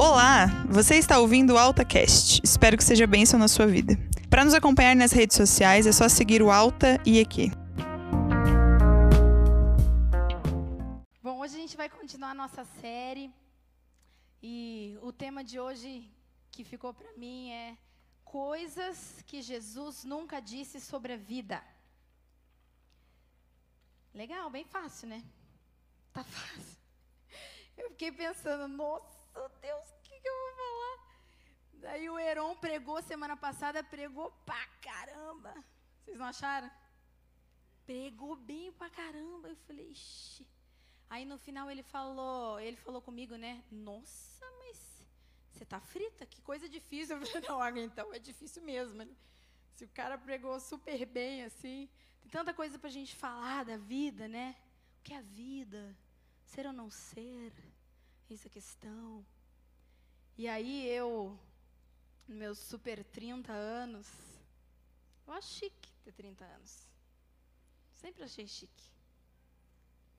[0.00, 2.40] Olá, você está ouvindo o AltaCast.
[2.44, 3.94] Espero que seja bênção na sua vida.
[4.30, 7.50] Para nos acompanhar nas redes sociais é só seguir o Alta e EQ.
[11.20, 13.28] Bom, hoje a gente vai continuar a nossa série
[14.40, 16.08] e o tema de hoje
[16.52, 17.76] que ficou para mim é
[18.24, 21.60] coisas que Jesus nunca disse sobre a vida.
[24.14, 25.24] Legal, bem fácil, né?
[26.12, 26.78] Tá fácil.
[27.76, 29.17] Eu fiquei pensando, nossa
[29.60, 31.08] Deus, o que, que eu vou falar?
[31.74, 35.54] Daí o Heron pregou semana passada, pregou pra caramba.
[36.04, 36.70] Vocês não acharam?
[37.86, 39.48] Pregou bem pra caramba.
[39.48, 40.46] Eu falei, ixi.
[41.10, 43.64] Aí no final ele falou, ele falou comigo, né?
[43.70, 45.02] Nossa, mas
[45.52, 46.26] você tá frita?
[46.26, 47.16] Que coisa difícil.
[47.16, 49.06] Eu falei, não, então é difícil mesmo.
[49.74, 51.88] Se o cara pregou super bem assim,
[52.20, 54.56] tem tanta coisa pra gente falar da vida, né?
[54.98, 55.96] O que é a vida?
[56.44, 57.52] Ser ou não ser?
[58.30, 59.24] Essa é questão.
[60.36, 61.38] E aí eu,
[62.26, 64.06] meus super 30 anos,
[65.26, 66.86] eu acho chique ter 30 anos.
[67.94, 68.92] Sempre achei chique.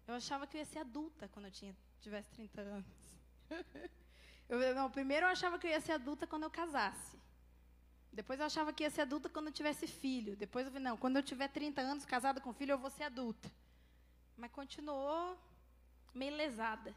[0.07, 3.19] Eu achava que eu ia ser adulta quando eu tinha, tivesse 30 anos.
[4.49, 7.17] eu, não, primeiro eu achava que eu ia ser adulta quando eu casasse.
[8.11, 10.35] Depois eu achava que ia ser adulta quando eu tivesse filho.
[10.35, 13.03] Depois eu falei, não, quando eu tiver 30 anos, casada com filho, eu vou ser
[13.03, 13.51] adulta.
[14.35, 15.37] Mas continuou
[16.13, 16.95] meio lesada.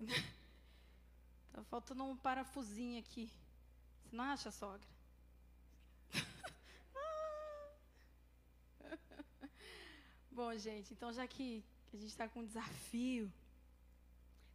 [1.52, 3.30] Tá faltando um parafusinho aqui.
[4.04, 4.86] Você não acha, sogra?
[10.30, 11.62] Bom, gente, então já que,
[11.92, 13.30] a gente está com um desafio,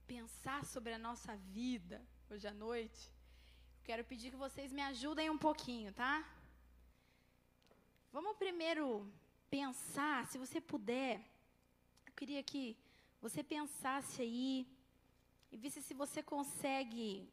[0.07, 3.11] pensar sobre a nossa vida hoje à noite,
[3.83, 6.27] quero pedir que vocês me ajudem um pouquinho, tá?
[8.11, 9.11] Vamos primeiro
[9.49, 11.19] pensar, se você puder,
[12.07, 12.77] eu queria que
[13.21, 14.65] você pensasse aí
[15.51, 17.29] e visse se você consegue,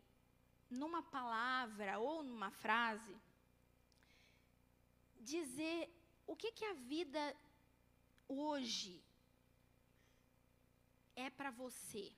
[0.71, 3.15] numa palavra ou numa frase,
[5.21, 5.91] dizer
[6.27, 7.37] o que, que a vida
[8.29, 9.03] hoje
[11.15, 12.13] é para você.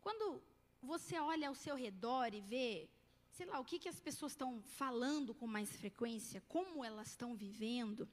[0.00, 0.42] Quando
[0.82, 2.88] você olha ao seu redor e vê,
[3.30, 7.34] sei lá, o que, que as pessoas estão falando com mais frequência, como elas estão
[7.34, 8.08] vivendo,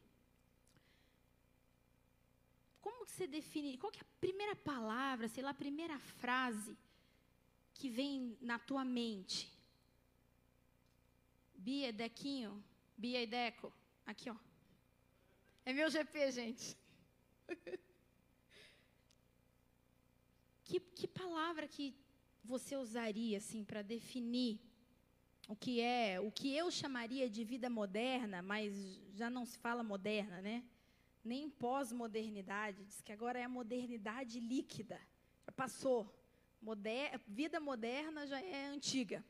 [3.02, 6.78] como você define, qual é a primeira palavra, sei lá, a primeira frase
[7.74, 9.52] que vem na tua mente?
[11.56, 12.64] Bia, Dequinho,
[12.96, 13.74] Bia e Deco,
[14.06, 14.36] aqui ó.
[15.66, 16.78] É meu GP, gente.
[20.64, 21.96] que, que palavra que
[22.44, 24.60] você usaria assim para definir
[25.48, 28.76] o que é, o que eu chamaria de vida moderna, mas
[29.16, 30.64] já não se fala moderna, né?
[31.24, 35.00] Nem pós-modernidade, diz que agora é a modernidade líquida.
[35.46, 36.14] Já passou.
[36.62, 39.24] Moder vida moderna já é antiga.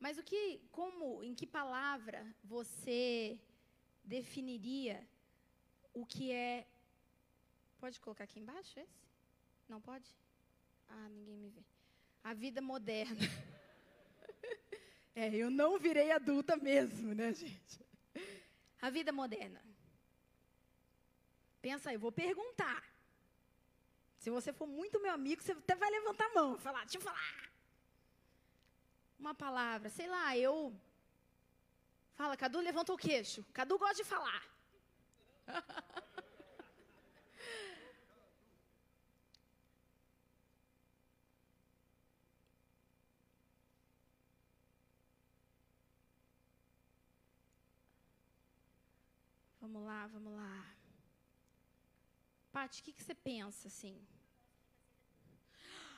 [0.00, 3.38] Mas o que, como, em que palavra você
[4.02, 5.06] definiria
[5.92, 6.66] o que é.
[7.78, 9.02] Pode colocar aqui embaixo esse?
[9.68, 10.08] Não pode?
[10.88, 11.62] Ah, ninguém me vê.
[12.22, 13.16] A vida moderna.
[15.14, 17.80] é, eu não virei adulta mesmo, né, gente?
[18.80, 19.62] A vida moderna.
[21.62, 22.82] Pensa aí, eu vou perguntar.
[24.18, 26.98] Se você for muito meu amigo, você até vai levantar a mão e falar, deixa
[26.98, 27.50] eu falar.
[29.18, 30.74] Uma palavra, sei lá, eu.
[32.14, 33.44] Fala, Cadu levanta o queixo.
[33.52, 34.42] Cadu gosta de falar.
[49.60, 50.81] vamos lá, vamos lá.
[52.52, 53.98] Paty, o que, que você pensa assim?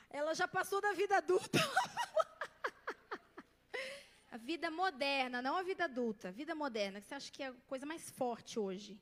[0.09, 1.59] Ela já passou da vida adulta.
[4.31, 6.29] a vida moderna, não a vida adulta.
[6.29, 8.97] A vida moderna, que você acha que é a coisa mais forte hoje?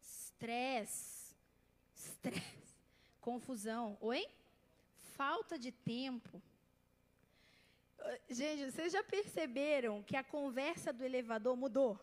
[0.00, 1.36] Estresse.
[1.94, 2.74] Estresse.
[3.20, 3.96] Confusão.
[4.00, 4.26] Oi?
[5.14, 6.42] Falta de tempo.
[8.28, 12.00] Gente, vocês já perceberam que a conversa do elevador mudou?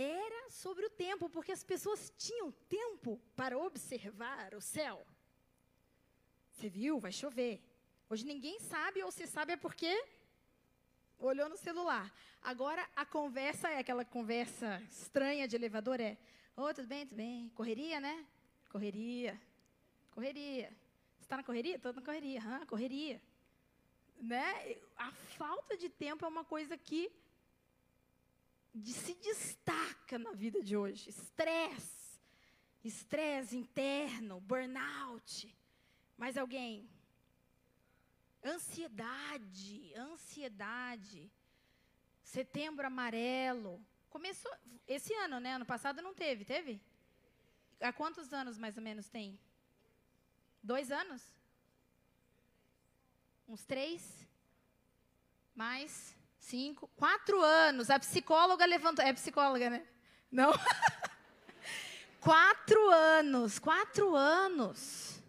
[0.00, 5.04] Era sobre o tempo, porque as pessoas tinham tempo para observar o céu.
[6.52, 7.00] Você viu?
[7.00, 7.60] Vai chover.
[8.08, 9.92] Hoje ninguém sabe, ou se sabe é porque
[11.18, 12.14] olhou no celular.
[12.40, 16.16] Agora a conversa é aquela conversa estranha de elevador, é,
[16.56, 17.48] oh, tudo bem, tudo bem.
[17.50, 18.24] Correria, né?
[18.70, 19.40] Correria.
[20.12, 20.68] Correria.
[21.16, 21.74] Você está na correria?
[21.74, 22.40] Estou na correria.
[22.40, 22.64] Hã?
[22.66, 23.20] Correria.
[24.20, 24.76] Né?
[24.96, 27.10] A falta de tempo é uma coisa que
[28.74, 31.08] de, se destaca na vida de hoje.
[31.10, 32.20] Estresse,
[32.84, 35.54] estresse interno, burnout,
[36.16, 36.90] Mais alguém?
[38.44, 41.30] Ansiedade, ansiedade.
[42.22, 43.84] Setembro amarelo.
[44.10, 44.52] Começou
[44.86, 45.54] esse ano, né?
[45.54, 46.80] Ano passado não teve, teve?
[47.80, 49.38] Há quantos anos mais ou menos tem?
[50.62, 51.22] Dois anos?
[53.48, 54.26] Uns três?
[55.54, 56.17] Mais?
[56.48, 56.88] Cinco?
[56.96, 57.90] Quatro anos.
[57.90, 59.04] A psicóloga levantou.
[59.04, 59.86] É psicóloga, né?
[60.32, 60.50] Não?
[62.22, 63.58] quatro anos.
[63.58, 65.20] Quatro anos.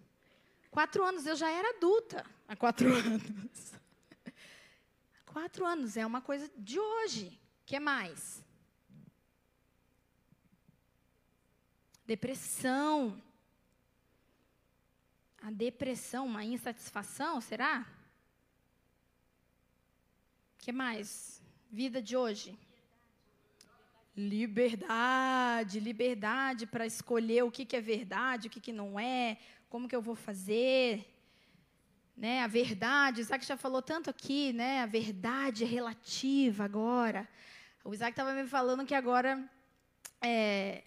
[0.71, 1.25] Quatro anos.
[1.25, 3.73] Eu já era adulta há quatro anos.
[5.25, 7.37] Quatro anos é uma coisa de hoje.
[7.63, 8.41] O que mais?
[12.05, 13.21] Depressão.
[15.41, 17.85] A depressão, uma insatisfação, será?
[20.59, 21.41] Que mais?
[21.71, 22.53] Vida de hoje.
[24.15, 29.37] Liberdade, liberdade para escolher o que, que é verdade, o que, que não é,
[29.69, 31.15] como que eu vou fazer.
[32.15, 34.81] Né, a verdade, o Isaac já falou tanto aqui, né?
[34.81, 37.25] A verdade é relativa agora.
[37.81, 39.49] O Isaac estava me falando que agora
[40.21, 40.83] é,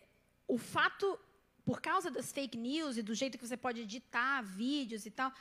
[0.47, 1.19] o fato,
[1.65, 5.33] por causa das fake news e do jeito que você pode editar vídeos e tal,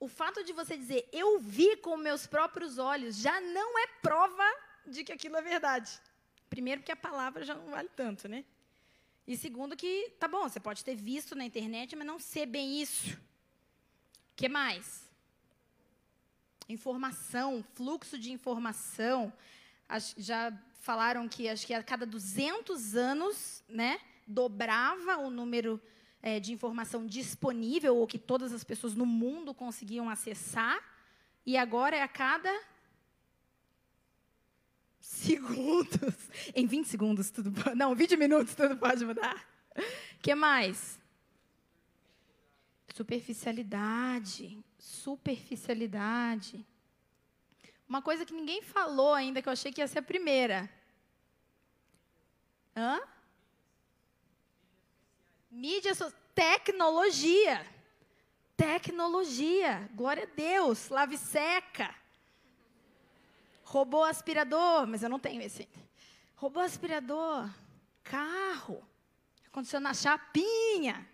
[0.00, 4.44] o fato de você dizer eu vi com meus próprios olhos já não é prova
[4.86, 6.00] de que aquilo é verdade.
[6.48, 8.44] Primeiro, porque a palavra já não vale tanto, né?
[9.26, 12.80] E segundo, que tá bom, você pode ter visto na internet, mas não ser bem
[12.80, 13.12] isso.
[13.12, 15.06] O que mais?
[16.68, 19.30] Informação, fluxo de informação.
[20.16, 25.78] Já falaram que acho que a cada 200 anos, né, dobrava o número
[26.22, 30.82] é, de informação disponível, ou que todas as pessoas no mundo conseguiam acessar,
[31.46, 32.52] e agora é a cada
[35.00, 36.14] segundos.
[36.54, 37.76] Em 20 segundos, tudo pode.
[37.76, 39.46] Não, 20 minutos, tudo pode mudar.
[40.20, 40.98] Que mais?
[42.94, 44.58] Superficialidade.
[44.78, 46.66] Superficialidade.
[47.88, 50.68] Uma coisa que ninguém falou ainda, que eu achei que ia ser a primeira.
[52.76, 53.00] Hã?
[55.58, 56.16] Mídia social.
[56.34, 57.66] Tecnologia.
[58.56, 59.90] Tecnologia.
[59.92, 60.88] Glória a Deus.
[60.88, 61.92] Lave seca.
[63.64, 64.86] Robô aspirador.
[64.86, 65.68] Mas eu não tenho esse.
[66.36, 67.50] Robô aspirador.
[68.04, 68.80] Carro.
[69.48, 71.06] Acondicionar chapinha.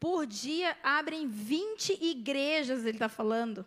[0.00, 3.66] por dia abrem 20 igrejas, ele está falando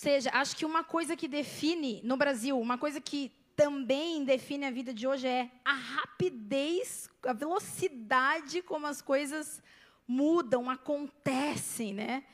[0.00, 4.70] seja, acho que uma coisa que define no Brasil, uma coisa que também define a
[4.70, 9.62] vida de hoje é a rapidez, a velocidade como as coisas
[10.08, 12.24] mudam, acontecem, né?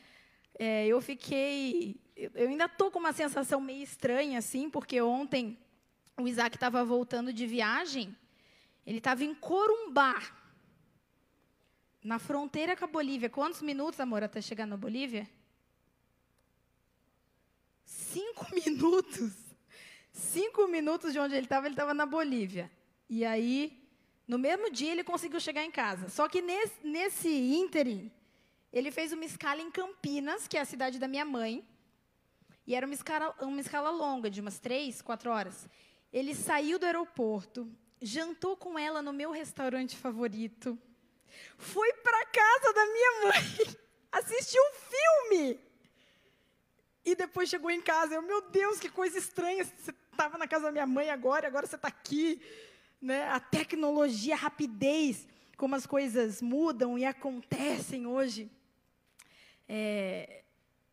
[0.56, 5.58] É, eu fiquei, eu ainda tô com uma sensação meio estranha assim, porque ontem
[6.16, 8.16] o Isaac estava voltando de viagem,
[8.86, 10.22] ele estava em Corumbá,
[12.00, 13.28] na fronteira com a Bolívia.
[13.28, 15.28] Quantos minutos, amor, até chegar na Bolívia?
[17.86, 19.32] Cinco minutos.
[20.12, 22.70] Cinco minutos de onde ele estava, ele estava na Bolívia.
[23.08, 23.82] E aí,
[24.26, 26.08] no mesmo dia, ele conseguiu chegar em casa.
[26.08, 28.10] Só que nesse, nesse ínterim,
[28.72, 31.66] ele fez uma escala em Campinas, que é a cidade da minha mãe.
[32.66, 35.68] E era uma escala, uma escala longa, de umas três, quatro horas.
[36.12, 37.70] Ele saiu do aeroporto,
[38.00, 40.78] jantou com ela no meu restaurante favorito,
[41.58, 43.76] foi para casa da minha mãe,
[44.12, 45.65] assistiu um filme.
[47.06, 50.64] E depois chegou em casa, eu, meu Deus, que coisa estranha, você estava na casa
[50.64, 52.42] da minha mãe agora, agora você está aqui.
[53.00, 53.28] Né?
[53.28, 58.50] A tecnologia, a rapidez, como as coisas mudam e acontecem hoje,
[59.68, 60.42] é,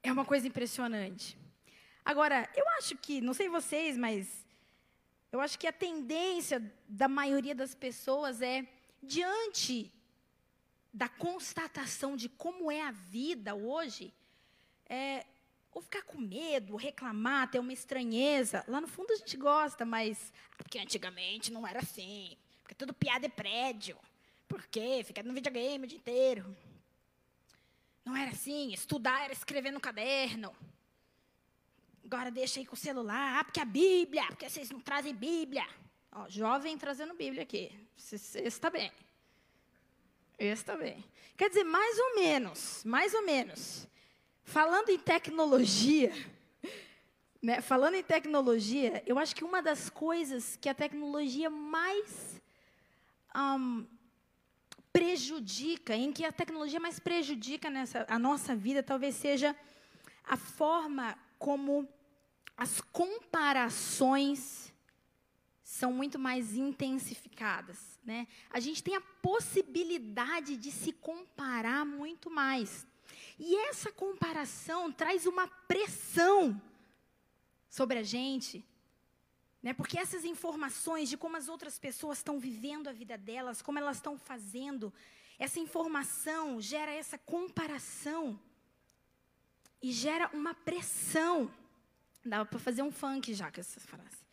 [0.03, 1.35] é uma coisa impressionante.
[2.05, 4.45] Agora, eu acho que, não sei vocês, mas
[5.31, 8.67] eu acho que a tendência da maioria das pessoas é,
[9.01, 9.91] diante
[10.93, 14.13] da constatação de como é a vida hoje,
[14.87, 15.25] é,
[15.73, 18.63] ou ficar com medo, reclamar, ter uma estranheza.
[18.67, 20.31] Lá no fundo a gente gosta, mas.
[20.57, 22.37] Porque antigamente não era assim.
[22.61, 23.97] Porque tudo piada é prédio.
[24.47, 25.03] Por quê?
[25.03, 26.55] Ficar no videogame o dia inteiro.
[28.05, 28.71] Não era assim.
[28.71, 30.55] Estudar era escrever no caderno.
[32.05, 33.39] Agora deixa aí com o celular.
[33.39, 34.25] Ah, porque a Bíblia.
[34.27, 35.67] Porque vocês não trazem Bíblia.
[36.11, 37.71] Ó, jovem trazendo Bíblia aqui.
[37.97, 38.91] Esse está bem.
[40.37, 41.03] Esse está bem.
[41.35, 42.83] Quer dizer, mais ou menos.
[42.83, 43.87] Mais ou menos.
[44.43, 46.11] Falando em tecnologia,
[47.41, 52.41] né, falando em tecnologia, eu acho que uma das coisas que a tecnologia mais
[53.35, 53.85] um,
[54.91, 59.55] prejudica, em que a tecnologia mais prejudica nessa, a nossa vida, talvez seja
[60.23, 61.87] a forma como
[62.55, 64.71] as comparações
[65.63, 68.27] são muito mais intensificadas, né?
[68.51, 72.85] A gente tem a possibilidade de se comparar muito mais.
[73.37, 76.61] E essa comparação traz uma pressão
[77.69, 78.63] sobre a gente,
[79.61, 79.73] né?
[79.73, 83.97] Porque essas informações de como as outras pessoas estão vivendo a vida delas, como elas
[83.97, 84.93] estão fazendo,
[85.39, 88.39] essa informação gera essa comparação
[89.81, 91.51] e gera uma pressão.
[92.23, 94.23] Dava para fazer um funk já com essa frase.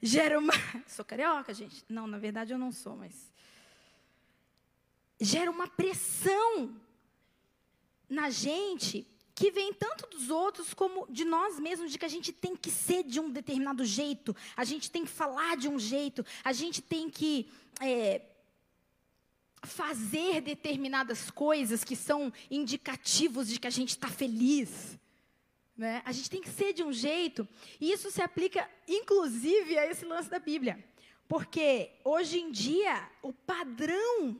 [0.00, 0.52] Gera uma.
[0.86, 1.84] Sou carioca, gente?
[1.88, 3.32] Não, na verdade eu não sou, mas.
[5.20, 6.76] Gera uma pressão
[8.12, 12.30] na gente que vem tanto dos outros como de nós mesmos, de que a gente
[12.30, 16.24] tem que ser de um determinado jeito, a gente tem que falar de um jeito,
[16.44, 17.50] a gente tem que
[17.80, 18.20] é,
[19.62, 24.98] fazer determinadas coisas que são indicativos de que a gente está feliz.
[25.74, 26.02] Né?
[26.04, 27.48] A gente tem que ser de um jeito,
[27.80, 30.84] e isso se aplica inclusive a esse lance da Bíblia.
[31.26, 34.38] Porque hoje em dia, o padrão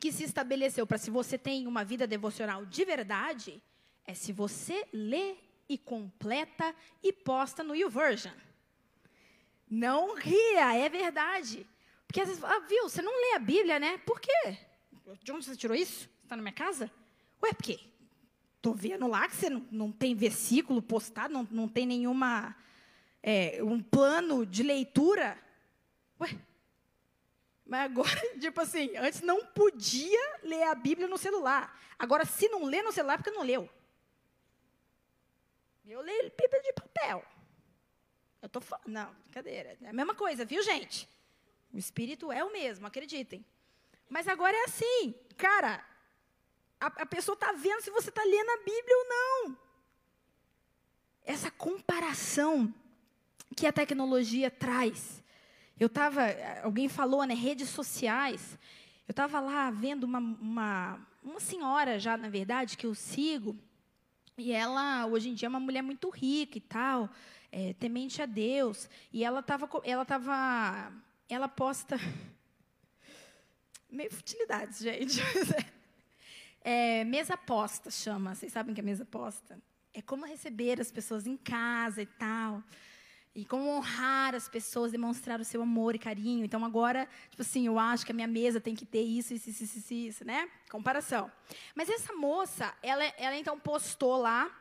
[0.00, 3.62] que se estabeleceu para se você tem uma vida devocional de verdade
[4.06, 5.36] é se você lê
[5.68, 8.32] e completa e posta no YouVersion.
[9.68, 11.66] Não ria, é verdade.
[12.06, 13.98] Porque às vezes, ah, viu, você não lê a Bíblia, né?
[13.98, 14.58] Por quê?
[15.22, 16.08] De onde você tirou isso?
[16.22, 16.90] Está na minha casa?
[17.42, 17.80] Ué, por quê?
[18.56, 22.56] Estou vendo lá que você não, não tem versículo postado, não, não tem nenhuma
[23.22, 25.38] é, um plano de leitura.
[26.20, 26.38] Ué,
[27.66, 31.78] mas agora, tipo assim, antes não podia ler a Bíblia no celular.
[31.98, 33.68] Agora, se não lê no celular, é porque não leu.
[35.86, 37.24] Eu leio Bíblia de papel.
[38.42, 38.88] Eu tô falando.
[38.88, 39.78] Não, brincadeira.
[39.82, 41.08] É a mesma coisa, viu, gente?
[41.72, 43.44] O espírito é o mesmo, acreditem.
[44.08, 45.84] Mas agora é assim, cara.
[46.78, 49.58] A, a pessoa está vendo se você está lendo a Bíblia ou não.
[51.24, 52.72] Essa comparação
[53.56, 55.23] que a tecnologia traz
[55.78, 56.22] eu estava,
[56.62, 58.58] alguém falou, né, redes sociais.
[59.06, 63.56] Eu estava lá vendo uma, uma, uma senhora já, na verdade, que eu sigo,
[64.36, 67.08] e ela, hoje em dia, é uma mulher muito rica e tal,
[67.52, 68.88] é, temente a Deus.
[69.12, 70.92] E ela estava, ela tava,
[71.28, 71.96] ela posta
[73.90, 75.20] meio futilidades, gente.
[76.66, 78.34] É, mesa posta chama.
[78.34, 79.60] Vocês sabem que é mesa posta?
[79.92, 82.62] É como receber as pessoas em casa e tal.
[83.34, 86.44] E como honrar as pessoas, demonstrar o seu amor e carinho.
[86.44, 89.50] Então, agora, tipo assim, eu acho que a minha mesa tem que ter isso, isso,
[89.50, 90.48] isso, isso, isso né?
[90.70, 91.30] Comparação.
[91.74, 94.56] Mas essa moça, ela, ela então postou lá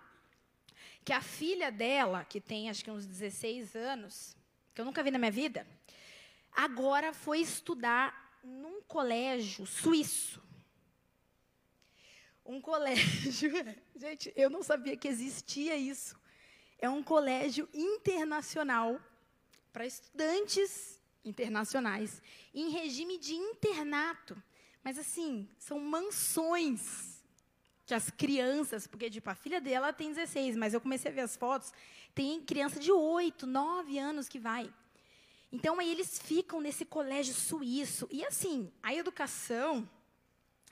[1.05, 4.35] que a filha dela, que tem acho que uns 16 anos,
[4.73, 5.67] que eu nunca vi na minha vida,
[6.51, 10.41] agora foi estudar num colégio suíço.
[12.43, 13.51] Um colégio.
[13.95, 16.22] Gente, eu não sabia que existia isso
[16.83, 18.99] é um colégio internacional
[19.71, 22.21] para estudantes internacionais
[22.53, 24.35] em regime de internato.
[24.83, 27.23] Mas assim, são mansões
[27.85, 31.21] que as crianças, porque tipo, a filha dela tem 16, mas eu comecei a ver
[31.21, 31.71] as fotos,
[32.13, 34.69] tem criança de 8, 9 anos que vai.
[35.53, 38.09] Então aí eles ficam nesse colégio suíço.
[38.11, 39.89] E assim, a educação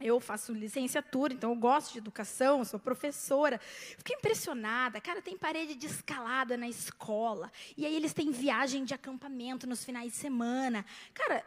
[0.02, 3.60] eu faço licenciatura, então eu gosto de educação, sou professora.
[3.60, 5.00] Fiquei impressionada.
[5.00, 7.52] Cara, tem parede de escalada na escola.
[7.78, 10.86] E aí eles têm viagem de acampamento nos finais de semana.
[11.14, 11.46] Cara,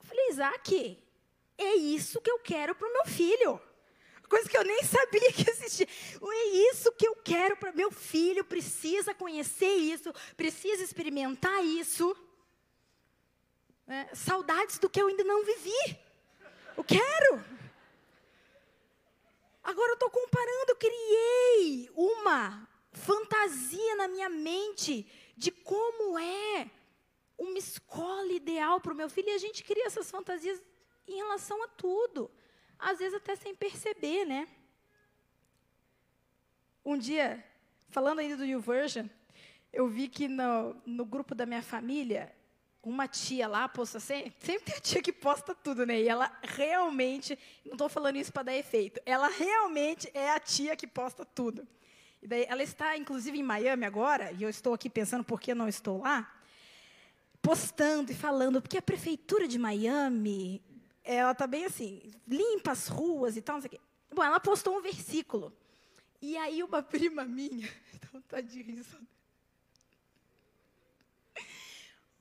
[0.00, 0.98] eu falei, Isaac,
[1.58, 3.60] é isso que eu quero para o meu filho.
[4.28, 5.86] Coisa que eu nem sabia que existia.
[5.86, 8.42] É isso que eu quero para meu filho.
[8.42, 12.16] Precisa conhecer isso, precisa experimentar isso.
[13.86, 15.98] É, saudades do que eu ainda não vivi.
[16.76, 17.44] Eu quero.
[19.62, 26.70] Agora eu estou comparando, eu criei uma fantasia na minha mente de como é
[27.38, 29.28] uma escola ideal para o meu filho.
[29.28, 30.60] E a gente cria essas fantasias
[31.06, 32.30] em relação a tudo.
[32.78, 34.48] Às vezes até sem perceber, né?
[36.84, 37.44] Um dia,
[37.88, 39.06] falando ainda do YouVersion,
[39.72, 42.34] eu vi que no, no grupo da minha família,
[42.82, 46.00] uma tia lá posta sempre, sempre tem a tia que posta tudo, né?
[46.00, 50.74] E ela realmente, não estou falando isso para dar efeito, ela realmente é a tia
[50.74, 51.66] que posta tudo.
[52.20, 55.54] E daí ela está, inclusive, em Miami agora, e eu estou aqui pensando por que
[55.54, 56.32] não estou lá,
[57.40, 60.62] postando e falando, porque a prefeitura de Miami,
[61.04, 63.80] ela está bem assim, limpa as ruas e tal, não sei o quê.
[64.12, 65.52] Bom, ela postou um versículo.
[66.20, 69.12] E aí uma prima minha, então tá de risada.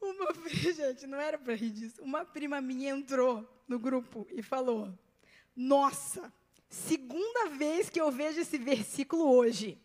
[0.01, 2.01] Uma gente, não era para rir disso.
[2.01, 4.91] Uma prima minha entrou no grupo e falou:
[5.55, 6.34] Nossa,
[6.67, 9.79] segunda vez que eu vejo esse versículo hoje.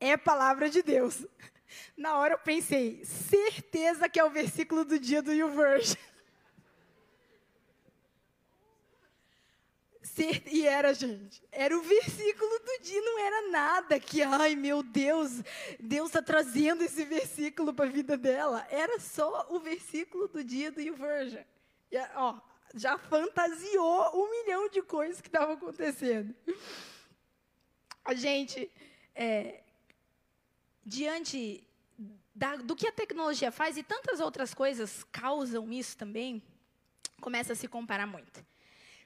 [0.00, 1.26] É palavra de Deus.
[1.96, 5.96] Na hora eu pensei, certeza que é o versículo do dia do YouVersion.
[10.46, 15.42] E era, gente, era o versículo do dia, não era nada que, ai meu Deus,
[15.78, 18.66] Deus está trazendo esse versículo para a vida dela.
[18.70, 21.42] Era só o versículo do dia do YouVersion.
[21.90, 22.38] E, ó,
[22.74, 26.34] já fantasiou um milhão de coisas que estavam acontecendo.
[28.04, 28.70] A gente,
[29.14, 29.62] é,
[30.84, 31.66] diante
[32.34, 36.42] da, do que a tecnologia faz e tantas outras coisas causam isso também,
[37.20, 38.44] começa a se comparar muito.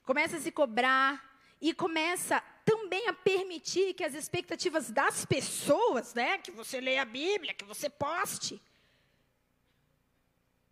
[0.04, 6.38] Começa a se cobrar e começa também a permitir que as expectativas das pessoas, né,
[6.38, 8.60] que você leia a Bíblia, que você poste,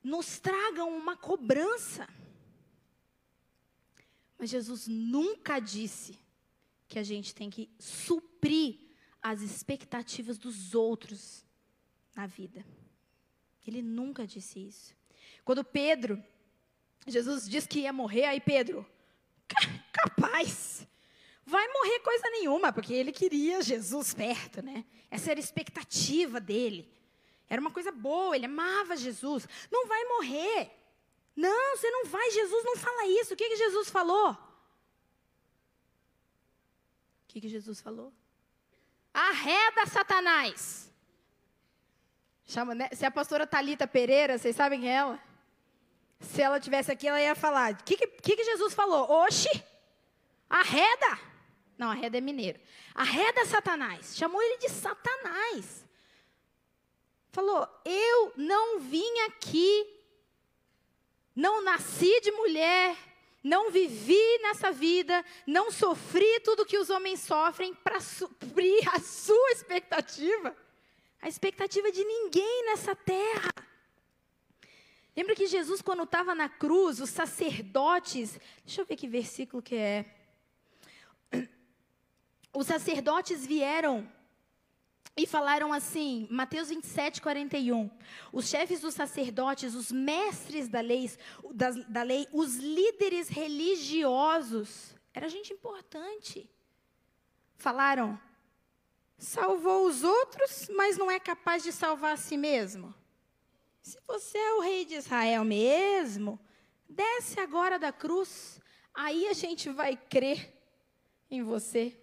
[0.03, 2.09] nos tragam uma cobrança.
[4.39, 6.19] Mas Jesus nunca disse
[6.89, 8.79] que a gente tem que suprir
[9.23, 11.45] as expectativas dos outros
[12.15, 12.65] na vida.
[13.67, 14.95] Ele nunca disse isso.
[15.45, 16.23] Quando Pedro,
[17.07, 18.85] Jesus disse que ia morrer, aí Pedro,
[19.93, 20.87] capaz,
[21.45, 24.85] vai morrer coisa nenhuma, porque ele queria Jesus perto, né?
[25.11, 26.91] Essa era a expectativa dele.
[27.49, 29.47] Era uma coisa boa, ele amava Jesus.
[29.71, 30.71] Não vai morrer.
[31.37, 33.35] Não, você não vai, Jesus não fala isso.
[33.35, 34.31] O que, que Jesus falou?
[34.31, 34.39] O
[37.29, 38.13] que, que Jesus falou?
[39.13, 40.91] Arreda Satanás.
[42.45, 42.89] Chama, né?
[42.93, 45.32] Se a pastora Talita Pereira, vocês sabem quem é ela?
[46.23, 49.11] Se ela tivesse aqui, ela ia falar: o que, que, que, Jesus falou?
[49.25, 49.51] Oxi,
[50.49, 51.19] arreda.
[51.77, 52.61] Não, arreda é mineiro.
[52.95, 54.17] Arreda Satanás.
[54.17, 55.85] Chamou ele de Satanás.
[57.33, 60.03] Falou: Eu não vim aqui
[61.35, 62.97] não nasci de mulher,
[63.43, 69.51] não vivi nessa vida, não sofri tudo que os homens sofrem para suprir a sua
[69.51, 70.55] expectativa,
[71.21, 73.51] a expectativa de ninguém nessa terra.
[75.17, 79.75] Lembra que Jesus, quando estava na cruz, os sacerdotes, deixa eu ver que versículo que
[79.75, 80.07] é.
[82.55, 84.11] Os sacerdotes vieram
[85.15, 87.91] e falaram assim, Mateus 27, 41.
[88.33, 91.11] Os chefes dos sacerdotes, os mestres da lei,
[91.53, 96.49] da, da lei, os líderes religiosos, era gente importante.
[97.57, 98.19] Falaram,
[99.19, 102.95] salvou os outros, mas não é capaz de salvar a si mesmo.
[103.83, 106.39] Se você é o rei de Israel mesmo,
[106.89, 108.61] desce agora da cruz,
[108.95, 110.57] aí a gente vai crer
[111.31, 111.99] em você.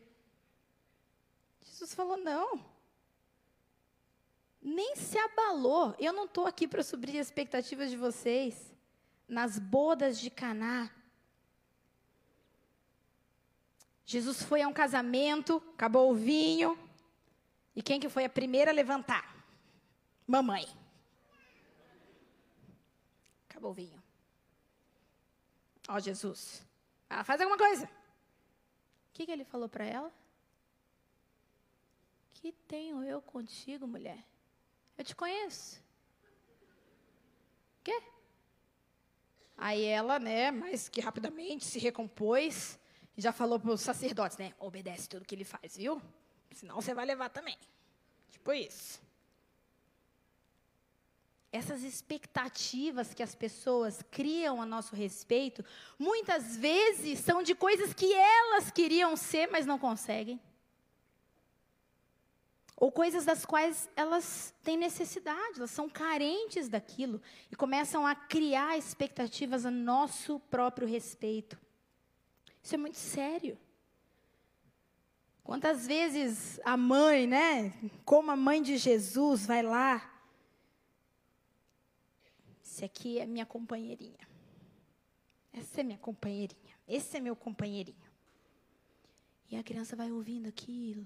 [1.61, 2.69] Jesus falou: não
[4.61, 5.95] nem se abalou.
[5.99, 8.73] Eu não estou aqui para subir as expectativas de vocês.
[9.27, 10.89] Nas bodas de Caná.
[14.05, 16.77] Jesus foi a um casamento, acabou o vinho.
[17.75, 19.45] E quem que foi a primeira a levantar?
[20.25, 20.67] Mamãe.
[23.59, 24.01] Acabou o vinho.
[25.89, 26.65] Ó oh, Jesus.
[27.09, 27.85] Ah, faz alguma coisa.
[27.85, 27.89] O
[29.11, 30.13] que, que ele falou para ela?
[32.35, 34.23] Que tenho eu contigo, mulher?
[34.97, 35.83] Eu te conheço.
[37.83, 38.01] Quê?
[39.57, 42.79] Aí ela, né, mais que rapidamente se recompôs
[43.17, 44.53] e já falou para os sacerdotes, né?
[44.57, 46.01] Obedece tudo que ele faz, viu?
[46.53, 47.57] Senão você vai levar também.
[48.31, 49.01] Tipo isso.
[51.51, 55.65] Essas expectativas que as pessoas criam a nosso respeito,
[55.97, 60.39] muitas vezes são de coisas que elas queriam ser, mas não conseguem
[62.79, 68.77] ou coisas das quais elas têm necessidade, elas são carentes daquilo e começam a criar
[68.77, 71.59] expectativas a nosso próprio respeito.
[72.63, 73.57] Isso é muito sério.
[75.43, 77.73] Quantas vezes a mãe, né,
[78.05, 80.08] como a mãe de Jesus, vai lá,
[82.79, 84.27] esse aqui é minha companheirinha.
[85.51, 86.59] Essa é minha companheirinha.
[86.87, 88.09] Esse é meu companheirinho.
[89.49, 91.05] E a criança vai ouvindo aquilo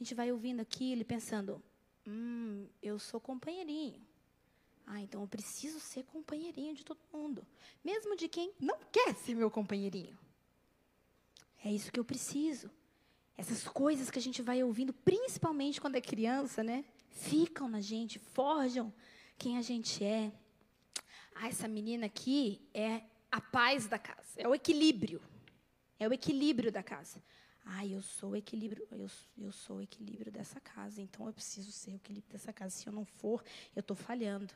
[0.00, 1.62] a gente vai ouvindo aquilo e pensando:
[2.06, 4.00] hum, eu sou companheirinho.
[4.86, 7.46] Ah, então eu preciso ser companheirinho de todo mundo,
[7.84, 10.18] mesmo de quem não quer ser meu companheirinho.
[11.62, 12.70] É isso que eu preciso.
[13.36, 16.82] Essas coisas que a gente vai ouvindo, principalmente quando é criança, né?
[17.10, 18.90] Ficam na gente, forjam
[19.36, 20.32] quem a gente é.
[21.42, 23.00] Ah, essa menina aqui é
[23.32, 25.22] a paz da casa, é o equilíbrio.
[25.98, 27.22] É o equilíbrio da casa.
[27.64, 31.72] Ah, eu sou o equilíbrio, eu, eu sou o equilíbrio dessa casa, então eu preciso
[31.72, 32.76] ser o equilíbrio dessa casa.
[32.76, 33.42] Se eu não for,
[33.74, 34.52] eu estou falhando.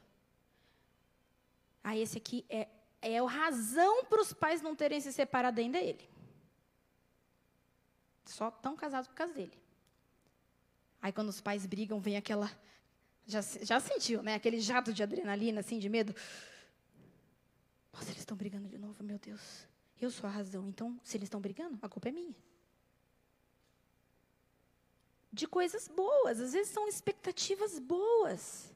[1.83, 2.69] Ah, esse aqui é,
[3.01, 6.07] é a razão para os pais não terem se separado ainda ele.
[8.27, 9.59] Só estão casados por causa dele.
[11.01, 12.51] Aí quando os pais brigam, vem aquela
[13.27, 14.35] Já, já sentiu, né?
[14.35, 16.15] Aquele jato de adrenalina, assim, de medo.
[17.95, 19.69] Nossa, eles estão brigando de novo, meu Deus.
[20.01, 20.69] Eu sou a razão.
[20.69, 22.35] Então, se eles estão brigando, a culpa é minha.
[25.33, 26.41] De coisas boas.
[26.41, 28.75] Às vezes são expectativas boas.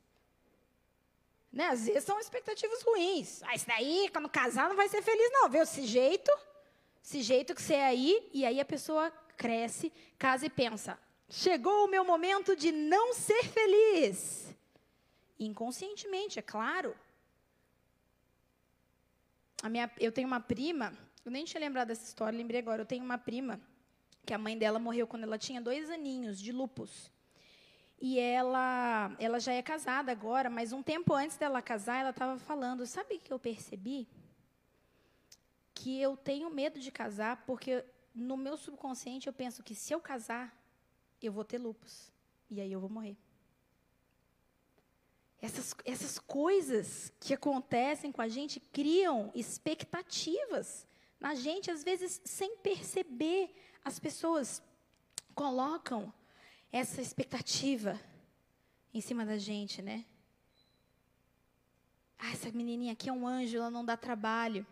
[1.53, 1.67] Né?
[1.67, 3.43] Às vezes são expectativas ruins.
[3.43, 5.49] Ah, isso daí, quando casar, não vai ser feliz, não.
[5.49, 6.31] Vê esse jeito,
[7.03, 10.97] esse jeito que você é aí, e aí a pessoa cresce, casa e pensa:
[11.29, 14.55] chegou o meu momento de não ser feliz.
[15.41, 16.95] Inconscientemente, é claro.
[19.63, 20.93] A minha, eu tenho uma prima,
[21.25, 22.83] eu nem tinha lembrado dessa história, lembrei agora.
[22.83, 23.61] Eu tenho uma prima
[24.25, 27.11] que a mãe dela morreu quando ela tinha dois aninhos de lupus.
[28.01, 32.39] E ela, ela já é casada agora, mas um tempo antes dela casar, ela estava
[32.39, 34.09] falando: sabe o que eu percebi?
[35.75, 40.01] Que eu tenho medo de casar porque no meu subconsciente eu penso que se eu
[40.01, 40.57] casar,
[41.21, 42.13] eu vou ter lupus.
[42.49, 43.17] E aí eu vou morrer.
[45.41, 50.87] Essas, essas coisas que acontecem com a gente criam expectativas
[51.21, 53.55] na gente, às vezes sem perceber.
[53.85, 54.63] As pessoas
[55.35, 56.13] colocam
[56.73, 57.99] essa expectativa
[58.93, 60.05] em cima da gente, né?
[62.19, 64.67] Ah, essa menininha aqui é um anjo, ela não dá trabalho.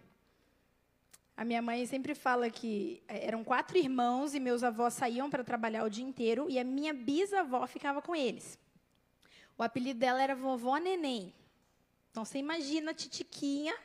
[1.37, 5.45] A minha mãe sempre fala que eh, eram quatro irmãos e meus avós saíam para
[5.45, 8.59] trabalhar o dia inteiro e a minha bisavó ficava com eles.
[9.59, 11.35] O apelido dela era Vovó Neném.
[12.11, 13.77] Então você imagina a titiquinha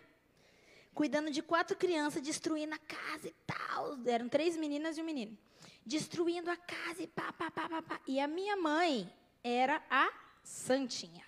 [0.94, 3.98] cuidando de quatro crianças, destruindo a casa e tal.
[4.06, 5.38] Eram três meninas e um menino.
[5.86, 8.02] Destruindo a casa e pá, pá, pá, pá, pá.
[8.08, 9.12] E a minha mãe
[9.44, 10.12] era a
[10.44, 11.26] Santinha.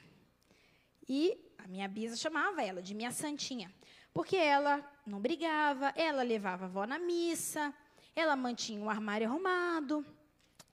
[1.07, 3.73] E a minha bisa chamava ela de minha Santinha.
[4.13, 7.73] Porque ela não brigava, ela levava a avó na missa,
[8.15, 10.05] ela mantinha o armário arrumado.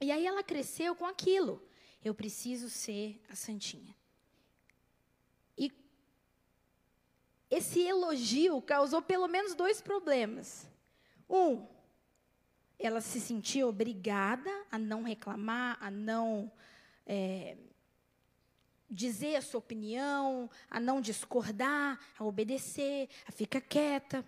[0.01, 1.63] E aí ela cresceu com aquilo.
[2.05, 3.95] Eu preciso ser a santinha.
[5.57, 5.71] E
[7.51, 10.67] esse elogio causou pelo menos dois problemas.
[11.29, 11.67] Um,
[12.79, 16.51] ela se sentia obrigada a não reclamar, a não
[17.07, 17.57] é,
[18.91, 24.25] dizer a sua opinião, a não discordar, a obedecer, a ficar quieta.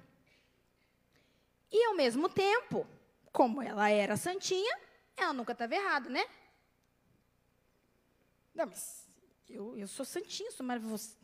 [1.71, 2.87] E, ao mesmo tempo,
[3.33, 4.79] como ela era santinha,
[5.17, 6.27] ela nunca estava errada, né?
[8.55, 9.09] Não, mas
[9.49, 11.17] eu, eu sou santinha, sou maravilhosa.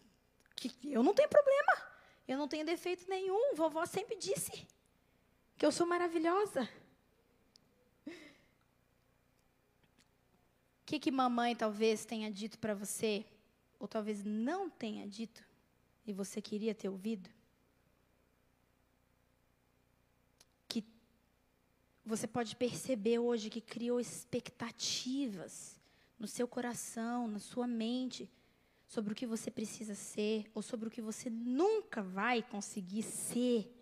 [0.83, 1.89] Eu não tenho problema.
[2.27, 3.55] Eu não tenho defeito nenhum.
[3.55, 4.67] Vovó sempre disse
[5.57, 6.69] que eu sou maravilhosa.
[10.89, 13.27] que, que mamãe talvez tenha dito para você,
[13.79, 15.45] ou talvez não tenha dito,
[16.07, 17.29] e você queria ter ouvido?
[20.67, 20.83] Que
[22.07, 25.78] você pode perceber hoje que criou expectativas
[26.19, 28.31] no seu coração, na sua mente,
[28.87, 33.75] sobre o que você precisa ser, ou sobre o que você nunca vai conseguir ser.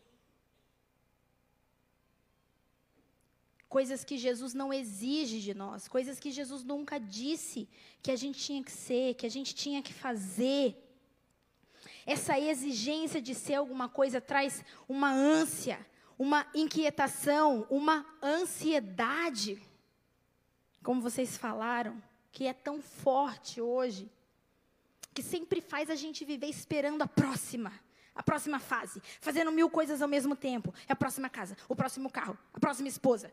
[3.68, 7.68] coisas que Jesus não exige de nós, coisas que Jesus nunca disse
[8.02, 10.82] que a gente tinha que ser, que a gente tinha que fazer.
[12.06, 15.84] Essa exigência de ser alguma coisa traz uma ânsia,
[16.18, 19.60] uma inquietação, uma ansiedade,
[20.82, 22.02] como vocês falaram,
[22.36, 24.12] que é tão forte hoje,
[25.14, 27.72] que sempre faz a gente viver esperando a próxima
[28.14, 30.72] a próxima fase, fazendo mil coisas ao mesmo tempo.
[30.88, 33.30] É a próxima casa, o próximo carro, a próxima esposa,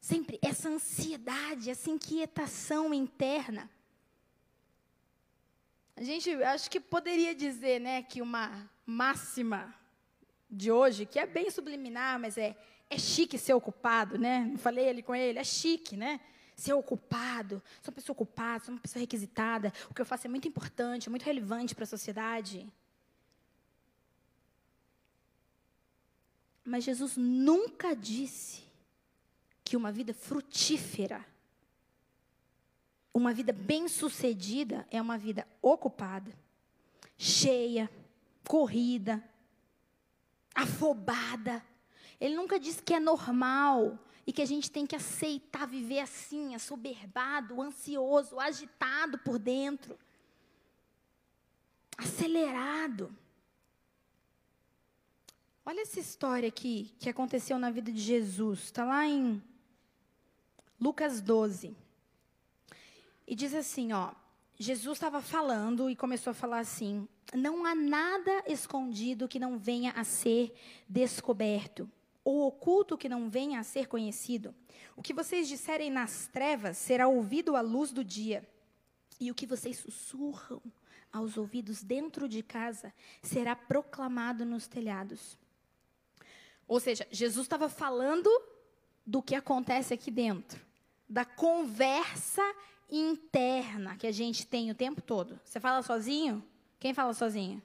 [0.00, 3.70] Sempre essa ansiedade, essa inquietação interna.
[5.94, 9.72] A gente, acho que poderia dizer, né, que uma máxima
[10.50, 12.56] de hoje, que é bem subliminar, mas é,
[12.92, 14.44] é chique ser ocupado, né?
[14.44, 16.20] Não falei ali com ele, é chique, né?
[16.54, 20.30] Ser ocupado, sou uma pessoa ocupada, sou uma pessoa requisitada, o que eu faço é
[20.30, 22.70] muito importante, é muito relevante para a sociedade.
[26.64, 28.62] Mas Jesus nunca disse
[29.64, 31.24] que uma vida frutífera,
[33.12, 36.32] uma vida bem-sucedida, é uma vida ocupada,
[37.16, 37.90] cheia,
[38.46, 39.22] corrida,
[40.54, 41.64] afobada.
[42.22, 46.54] Ele nunca disse que é normal e que a gente tem que aceitar viver assim,
[46.54, 49.98] assoberbado, ansioso, agitado por dentro,
[51.98, 53.12] acelerado.
[55.66, 58.60] Olha essa história aqui que aconteceu na vida de Jesus.
[58.66, 59.42] Está lá em
[60.80, 61.76] Lucas 12.
[63.26, 64.12] E diz assim, ó,
[64.56, 69.90] Jesus estava falando e começou a falar assim: Não há nada escondido que não venha
[69.96, 70.54] a ser
[70.88, 71.90] descoberto,
[72.24, 74.54] ou oculto que não venha a ser conhecido.
[74.96, 78.46] O que vocês disserem nas trevas será ouvido à luz do dia,
[79.18, 80.60] e o que vocês sussurram
[81.12, 85.38] aos ouvidos dentro de casa será proclamado nos telhados.
[86.66, 88.30] Ou seja, Jesus estava falando
[89.06, 90.64] do que acontece aqui dentro,
[91.08, 92.42] da conversa
[92.90, 95.38] interna que a gente tem o tempo todo.
[95.44, 96.42] Você fala sozinho?
[96.78, 97.62] Quem fala sozinho?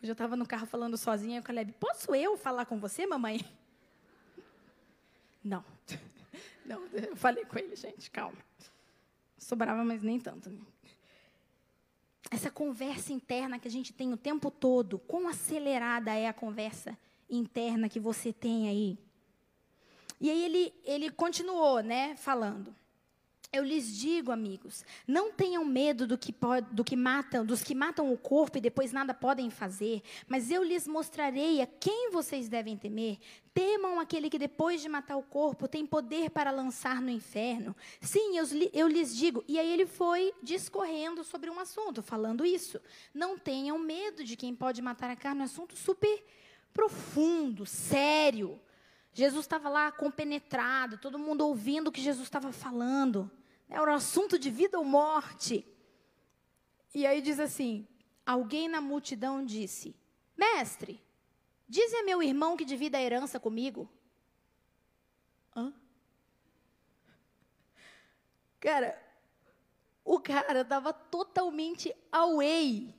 [0.00, 3.06] Hoje eu estava no carro falando sozinha e o Caleb, posso eu falar com você,
[3.06, 3.40] mamãe?
[5.42, 5.64] Não.
[6.64, 8.36] Não, eu falei com ele, gente, calma.
[9.38, 10.50] Sou brava, mas nem tanto.
[10.50, 10.60] Né?
[12.30, 16.98] Essa conversa interna que a gente tem o tempo todo, quão acelerada é a conversa
[17.30, 18.98] interna que você tem aí?
[20.20, 22.74] E aí ele, ele continuou, né, falando.
[23.50, 26.34] Eu lhes digo, amigos, não tenham medo do que,
[26.70, 30.62] do que matam, dos que matam o corpo e depois nada podem fazer, mas eu
[30.62, 33.18] lhes mostrarei a quem vocês devem temer.
[33.54, 37.74] Temam aquele que depois de matar o corpo tem poder para lançar no inferno.
[38.02, 39.42] Sim, eu, eu lhes digo.
[39.48, 42.78] E aí ele foi discorrendo sobre um assunto, falando isso.
[43.14, 46.22] Não tenham medo de quem pode matar a carne, um assunto super
[46.74, 48.60] profundo, sério.
[49.14, 53.28] Jesus estava lá compenetrado, todo mundo ouvindo o que Jesus estava falando.
[53.68, 55.66] Era um assunto de vida ou morte.
[56.94, 57.86] E aí diz assim:
[58.24, 59.96] alguém na multidão disse:
[60.36, 61.02] Mestre,
[61.68, 63.90] dize a meu irmão que divida a herança comigo.
[65.54, 65.72] Hã?
[68.60, 69.00] Cara,
[70.04, 72.98] o cara estava totalmente away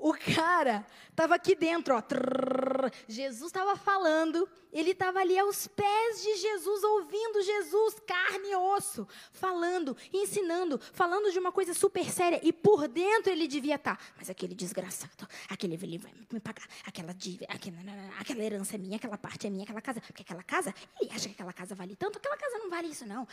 [0.00, 2.00] o cara estava aqui dentro, ó.
[2.00, 2.67] Trrr,
[3.06, 9.06] Jesus estava falando, ele estava ali aos pés de Jesus, ouvindo Jesus, carne e osso,
[9.32, 12.40] falando, ensinando, falando de uma coisa super séria.
[12.42, 13.96] E por dentro ele devia estar.
[13.96, 17.78] Tá, mas aquele desgraçado, aquele ele vai me pagar, aquela dívida, aquela,
[18.18, 20.00] aquela herança é minha, aquela parte é minha, aquela casa.
[20.00, 23.06] Porque aquela casa, ele acha que aquela casa vale tanto, aquela casa não vale isso,
[23.06, 23.26] não.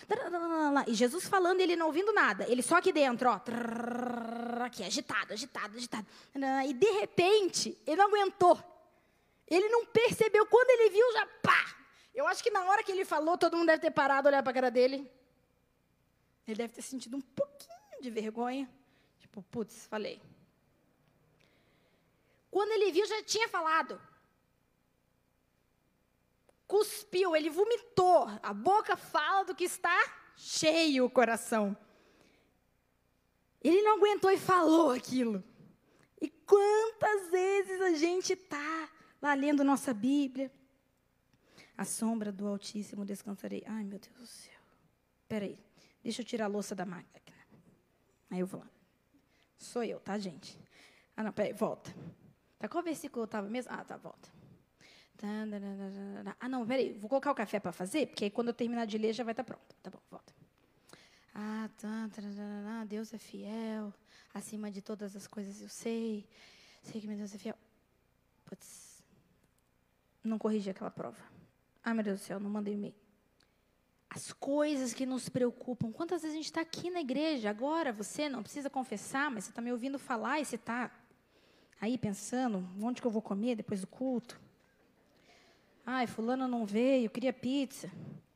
[0.88, 2.46] E Jesus falando, ele não ouvindo nada.
[2.50, 3.42] Ele só aqui dentro, ó.
[4.66, 6.08] Aqui, agitado, agitado, agitado.
[6.68, 8.75] E de repente, ele não aguentou.
[9.48, 10.46] Ele não percebeu.
[10.46, 11.76] Quando ele viu, já pá!
[12.14, 14.52] Eu acho que na hora que ele falou, todo mundo deve ter parado, olhar para
[14.52, 15.10] a cara dele.
[16.48, 18.70] Ele deve ter sentido um pouquinho de vergonha.
[19.20, 20.22] Tipo, putz, falei.
[22.50, 24.02] Quando ele viu, já tinha falado.
[26.66, 28.28] Cuspiu, ele vomitou.
[28.42, 29.98] A boca fala do que está
[30.38, 31.76] cheio o coração.
[33.62, 35.44] Ele não aguentou e falou aquilo.
[36.22, 38.90] E quantas vezes a gente está
[39.22, 40.52] lá lendo nossa Bíblia?
[41.78, 43.64] A sombra do Altíssimo descansarei.
[43.66, 44.60] Ai, meu Deus do céu.
[45.24, 45.58] Espera aí,
[46.04, 47.36] deixa eu tirar a louça da máquina.
[48.30, 48.70] Aí eu vou lá.
[49.58, 50.60] Sou eu, tá, gente?
[51.16, 51.94] Ah, não, peraí, volta.
[52.60, 53.72] Tá, qual versículo estava mesmo?
[53.74, 54.30] Ah, tá, volta.
[56.40, 58.98] Ah, não, peraí, vou colocar o café para fazer, porque aí quando eu terminar de
[58.98, 59.76] ler já vai estar tá pronto.
[59.82, 60.34] Tá bom, volta.
[61.34, 62.10] Ah, tá,
[62.88, 63.94] Deus é fiel
[64.34, 66.28] acima de todas as coisas eu sei,
[66.84, 67.58] sei que meu Deus é fiel.
[68.44, 68.85] Putz,
[70.28, 71.18] não corrigi aquela prova.
[71.84, 72.96] Ai, meu Deus do céu, não mandei e-mail.
[74.10, 75.92] As coisas que nos preocupam.
[75.92, 79.50] Quantas vezes a gente está aqui na igreja, agora você não precisa confessar, mas você
[79.50, 80.92] está me ouvindo falar e você está
[81.80, 84.40] aí pensando, onde que eu vou comer depois do culto?
[85.86, 87.92] Ai, fulano não veio, queria pizza.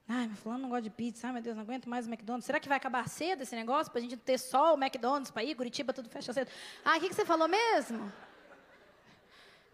[0.07, 1.27] Ai, mas fulano não gosta de pizza.
[1.27, 2.45] Ai, meu Deus, não aguento mais o McDonald's.
[2.45, 5.43] Será que vai acabar cedo esse negócio para a gente ter só o McDonald's para
[5.43, 5.55] ir?
[5.55, 6.49] Curitiba tudo fecha cedo.
[6.83, 8.11] Ah, o que, que você falou mesmo?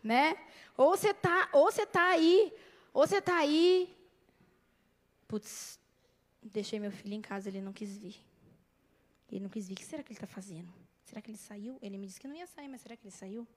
[0.05, 0.37] Né?
[0.77, 2.53] Ou você tá, ou você tá aí,
[2.93, 3.91] ou você tá aí.
[5.27, 5.79] Putz,
[6.43, 8.15] deixei meu filho em casa, ele não quis vir.
[9.31, 9.73] Ele não quis vir.
[9.73, 10.71] O que será que ele está fazendo?
[11.03, 11.79] Será que ele saiu?
[11.81, 13.47] Ele me disse que não ia sair, mas será que ele saiu?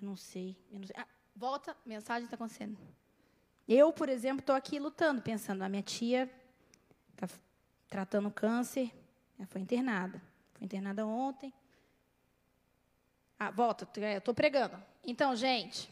[0.00, 0.56] Eu não sei.
[0.72, 0.96] Eu não sei.
[0.98, 2.78] Ah, volta, mensagem está acontecendo.
[3.68, 6.30] Eu, por exemplo, estou aqui lutando, pensando, a minha tia
[7.12, 7.28] está
[7.86, 8.90] tratando câncer,
[9.38, 10.22] ela foi internada.
[10.54, 11.52] Foi internada ontem.
[13.38, 13.86] Ah, volta,
[14.16, 14.82] estou pregando.
[15.10, 15.88] Então, gente,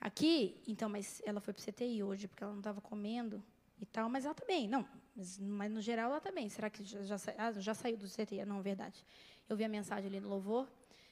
[0.00, 3.44] aqui, então, mas ela foi para o CTI hoje, porque ela não estava comendo
[3.78, 4.66] e tal, mas ela está bem.
[4.66, 6.48] Não, mas, mas, no geral ela está bem.
[6.48, 8.46] Será que já, já, ah, já saiu do CTI?
[8.46, 9.04] Não, verdade.
[9.46, 10.66] Eu vi a mensagem ali no louvor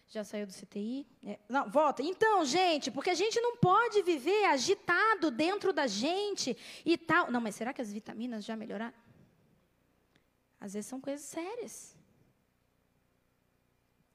[0.09, 1.07] já saiu do CTI?
[1.25, 2.03] É, não, volta.
[2.03, 7.31] Então, gente, porque a gente não pode viver agitado dentro da gente e tal.
[7.31, 8.94] Não, mas será que as vitaminas já melhoraram?
[10.59, 11.94] Às vezes são coisas sérias.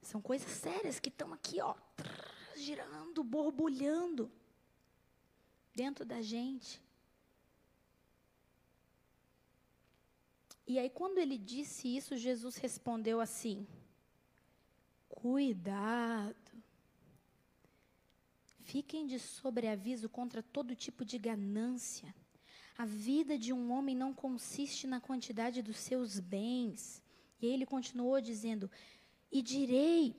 [0.01, 1.75] São coisas sérias que estão aqui, ó,
[2.61, 4.31] girando, borbulhando
[5.75, 6.81] dentro da gente.
[10.65, 13.67] E aí, quando ele disse isso, Jesus respondeu assim:
[15.09, 16.35] Cuidado.
[18.61, 22.15] Fiquem de sobreaviso contra todo tipo de ganância.
[22.77, 27.03] A vida de um homem não consiste na quantidade dos seus bens.
[27.41, 28.71] E ele continuou dizendo:
[29.31, 30.15] E direi,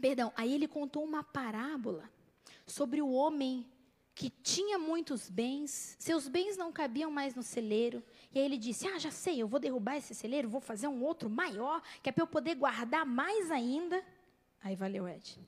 [0.00, 2.10] perdão, aí ele contou uma parábola
[2.66, 3.66] sobre o homem
[4.18, 8.02] que tinha muitos bens, seus bens não cabiam mais no celeiro.
[8.34, 11.04] E aí ele disse: Ah, já sei, eu vou derrubar esse celeiro, vou fazer um
[11.04, 14.02] outro maior, que é para eu poder guardar mais ainda.
[14.60, 15.38] Aí valeu, Ed.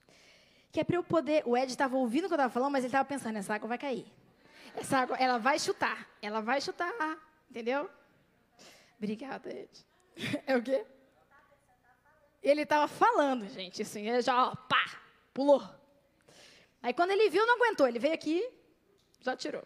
[0.71, 1.43] Que é para eu poder.
[1.47, 3.69] O Ed estava ouvindo o que eu estava falando, mas ele estava pensando: essa água
[3.69, 4.07] vai cair.
[4.77, 6.09] Essa água, ela vai chutar.
[6.23, 7.19] Ela vai chutar.
[7.51, 7.91] Entendeu?
[8.99, 9.71] Obrigada, Ed.
[10.47, 10.87] É o quê?
[12.43, 15.01] Ele estava falando, gente, assim, ele já, ó, pá,
[15.35, 15.63] pulou.
[16.83, 17.87] Aí quando ele viu, não aguentou.
[17.87, 18.49] Ele veio aqui,
[19.21, 19.63] já tirou.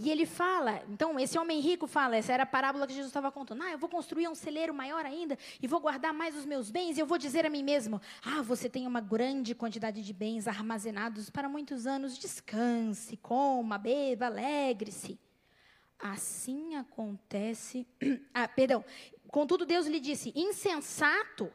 [0.00, 3.32] E ele fala, então esse homem rico fala, essa era a parábola que Jesus estava
[3.32, 3.62] contando.
[3.64, 6.96] Ah, eu vou construir um celeiro maior ainda e vou guardar mais os meus bens
[6.96, 10.46] e eu vou dizer a mim mesmo: Ah, você tem uma grande quantidade de bens
[10.46, 12.16] armazenados para muitos anos.
[12.16, 15.18] Descanse, coma, beba, alegre-se.
[15.98, 17.86] Assim acontece.
[18.32, 18.84] Ah, perdão.
[19.30, 21.52] Contudo, Deus lhe disse: insensato.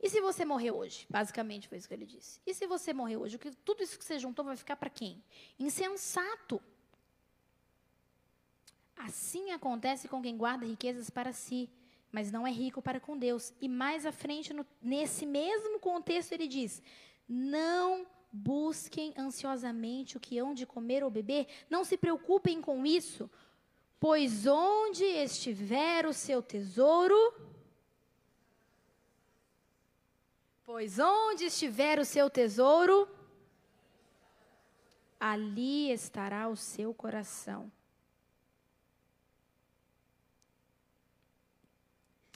[0.00, 1.06] E se você morrer hoje?
[1.08, 2.40] Basicamente foi isso que ele disse.
[2.46, 3.38] E se você morrer hoje?
[3.64, 5.22] Tudo isso que você juntou vai ficar para quem?
[5.58, 6.60] Insensato.
[8.96, 11.70] Assim acontece com quem guarda riquezas para si,
[12.12, 13.52] mas não é rico para com Deus.
[13.60, 16.82] E mais à frente, no, nesse mesmo contexto, ele diz:
[17.26, 23.30] Não busquem ansiosamente o que hão de comer ou beber, não se preocupem com isso,
[23.98, 27.16] pois onde estiver o seu tesouro,
[30.64, 33.08] pois onde estiver o seu tesouro,
[35.18, 37.72] ali estará o seu coração.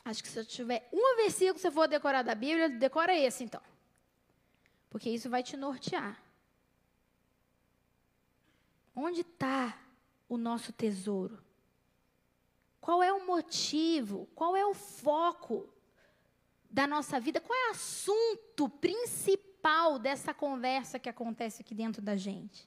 [0.04, 3.44] Acho que se eu tiver um versículo que você for decorar da Bíblia, decora esse
[3.44, 3.60] então.
[4.88, 6.18] Porque isso vai te nortear.
[8.96, 9.78] Onde está
[10.26, 11.47] o nosso tesouro?
[12.88, 14.26] Qual é o motivo?
[14.34, 15.68] Qual é o foco
[16.70, 17.38] da nossa vida?
[17.38, 22.66] Qual é o assunto principal dessa conversa que acontece aqui dentro da gente?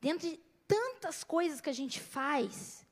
[0.00, 2.86] Dentro de tantas coisas que a gente faz,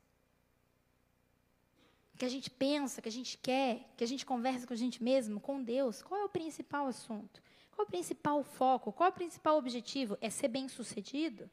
[2.19, 5.01] que a gente pensa, que a gente quer, que a gente conversa com a gente
[5.01, 7.41] mesmo, com Deus, qual é o principal assunto?
[7.71, 8.93] Qual é o principal foco?
[8.93, 10.19] Qual é o principal objetivo?
[10.21, 11.49] É ser bem-sucedido?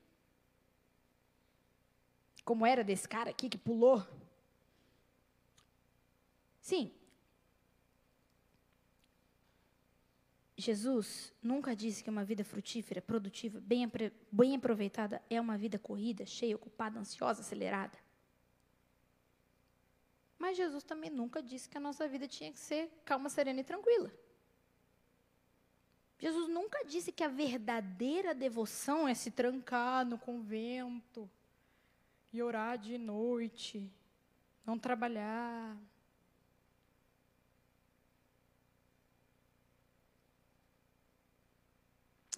[2.45, 4.05] Como era desse cara aqui que pulou?
[6.61, 6.93] Sim.
[10.55, 13.91] Jesus nunca disse que uma vida frutífera, produtiva, bem,
[14.31, 17.97] bem aproveitada é uma vida corrida, cheia, ocupada, ansiosa, acelerada.
[20.37, 23.63] Mas Jesus também nunca disse que a nossa vida tinha que ser calma, serena e
[23.63, 24.13] tranquila.
[26.19, 31.29] Jesus nunca disse que a verdadeira devoção é se trancar no convento
[32.35, 33.89] e orar de noite,
[34.65, 35.77] não trabalhar.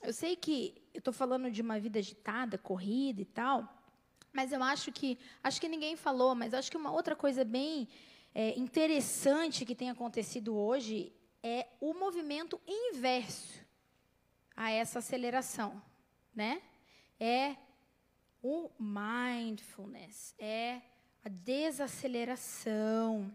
[0.04, 3.68] Eu sei que eu estou falando de uma vida agitada, corrida e tal,
[4.32, 7.88] mas eu acho que, acho que ninguém falou, mas acho que uma outra coisa bem
[8.36, 13.66] é, interessante que tem acontecido hoje é o movimento inverso
[14.56, 15.82] a essa aceleração,
[16.36, 16.62] né?
[17.20, 17.56] É
[18.48, 20.82] o mindfulness, é
[21.24, 23.32] a desaceleração,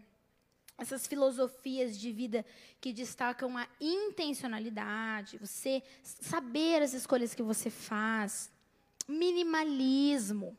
[0.77, 2.43] essas filosofias de vida
[2.81, 8.51] que destacam a intencionalidade, você saber as escolhas que você faz,
[9.07, 10.57] minimalismo.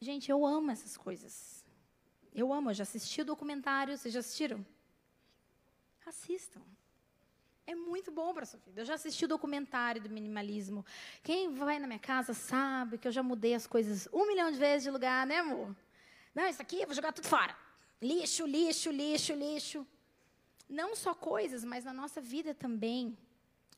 [0.00, 1.62] Gente, eu amo essas coisas.
[2.34, 4.64] Eu amo, eu já assisti o documentário, vocês já assistiram?
[6.06, 6.62] Assistam.
[7.68, 8.80] É muito bom para sua vida.
[8.80, 10.86] Eu já assisti o documentário do minimalismo.
[11.22, 14.58] Quem vai na minha casa sabe que eu já mudei as coisas um milhão de
[14.58, 15.76] vezes de lugar, né, amor?
[16.34, 17.54] Não, isso aqui eu vou jogar tudo fora.
[18.00, 19.86] Lixo, lixo, lixo, lixo.
[20.66, 23.14] Não só coisas, mas na nossa vida também.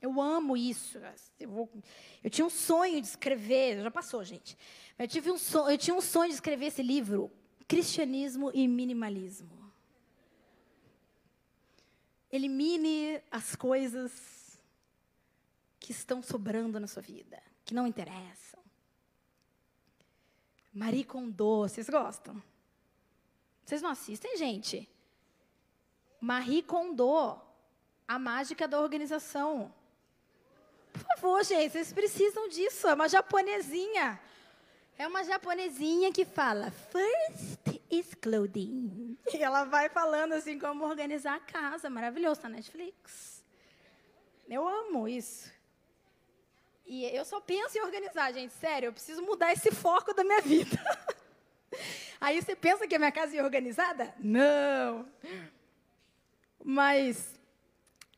[0.01, 0.97] Eu amo isso.
[1.41, 1.69] Eu, vou,
[2.23, 4.57] eu tinha um sonho de escrever, já passou, gente.
[4.97, 5.37] Eu, tive um
[5.69, 7.29] eu tinha um sonho de escrever esse livro,
[7.67, 9.60] Cristianismo e Minimalismo.
[12.33, 14.61] Elimine as coisas
[15.79, 18.61] que estão sobrando na sua vida, que não interessam.
[20.73, 22.41] Marie Kondo, vocês gostam?
[23.65, 24.89] Vocês não assistem, gente?
[26.21, 27.41] Marie Kondo,
[28.07, 29.73] a mágica da organização.
[30.93, 32.87] Por favor, gente, vocês precisam disso.
[32.87, 34.21] É uma japonesinha.
[34.99, 39.17] É uma japonesinha que fala: First is clothing.
[39.33, 41.91] E ela vai falando assim como organizar a casa.
[41.91, 43.45] Maravilhoso, tá Netflix.
[44.49, 45.51] Eu amo isso.
[46.87, 48.53] E eu só penso em organizar, gente.
[48.55, 50.77] Sério, eu preciso mudar esse foco da minha vida.
[52.21, 54.13] Aí você pensa que a minha casa é organizada?
[54.19, 55.09] Não.
[56.63, 57.39] Mas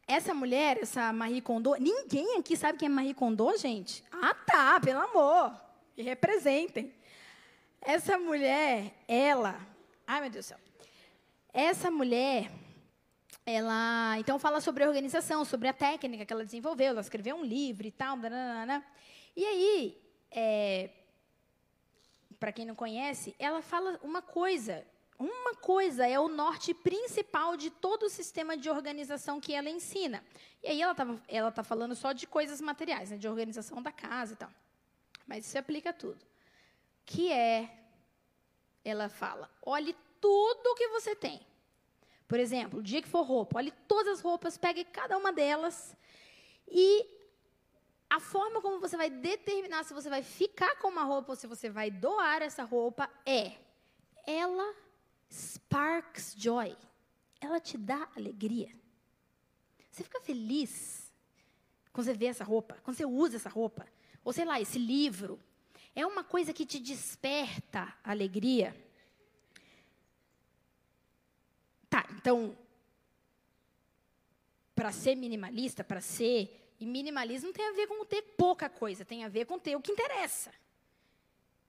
[0.06, 4.02] essa mulher, essa Marie Kondo, ninguém aqui sabe quem é Marie Kondo, gente?
[4.10, 5.54] Ah, tá, pelo amor.
[5.96, 6.94] Me representem.
[7.84, 9.60] Essa mulher, ela.
[10.06, 10.58] Ai, meu Deus do céu.
[11.52, 12.50] Essa mulher,
[13.44, 16.90] ela então fala sobre a organização, sobre a técnica que ela desenvolveu.
[16.90, 18.16] Ela escreveu um livro e tal.
[18.16, 18.84] Nanana.
[19.36, 20.90] E aí, é,
[22.38, 24.86] para quem não conhece, ela fala uma coisa
[25.18, 30.24] uma coisa é o norte principal de todo o sistema de organização que ela ensina.
[30.62, 33.92] E aí ela está ela tá falando só de coisas materiais, né, de organização da
[33.92, 34.50] casa e tal.
[35.26, 36.31] Mas isso aplica a tudo.
[37.04, 37.70] Que é,
[38.84, 41.40] ela fala, olhe tudo que você tem.
[42.26, 45.94] Por exemplo, o dia que for roupa, olhe todas as roupas, pegue cada uma delas
[46.66, 47.06] e
[48.08, 51.46] a forma como você vai determinar se você vai ficar com uma roupa ou se
[51.46, 53.52] você vai doar essa roupa é
[54.26, 54.74] ela
[55.30, 56.76] sparks joy.
[57.40, 58.70] Ela te dá alegria.
[59.90, 61.12] Você fica feliz
[61.92, 63.86] quando você vê essa roupa, quando você usa essa roupa,
[64.24, 65.40] ou sei lá, esse livro.
[65.94, 68.74] É uma coisa que te desperta alegria.
[71.88, 72.56] Tá, então,
[74.74, 76.74] para ser minimalista, para ser.
[76.80, 79.80] E minimalismo tem a ver com ter pouca coisa, tem a ver com ter o
[79.80, 80.52] que interessa.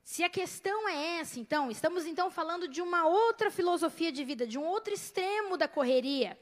[0.04, 4.48] Se a questão é essa, então, estamos então falando de uma outra filosofia de vida,
[4.48, 6.38] de um outro extremo da correria.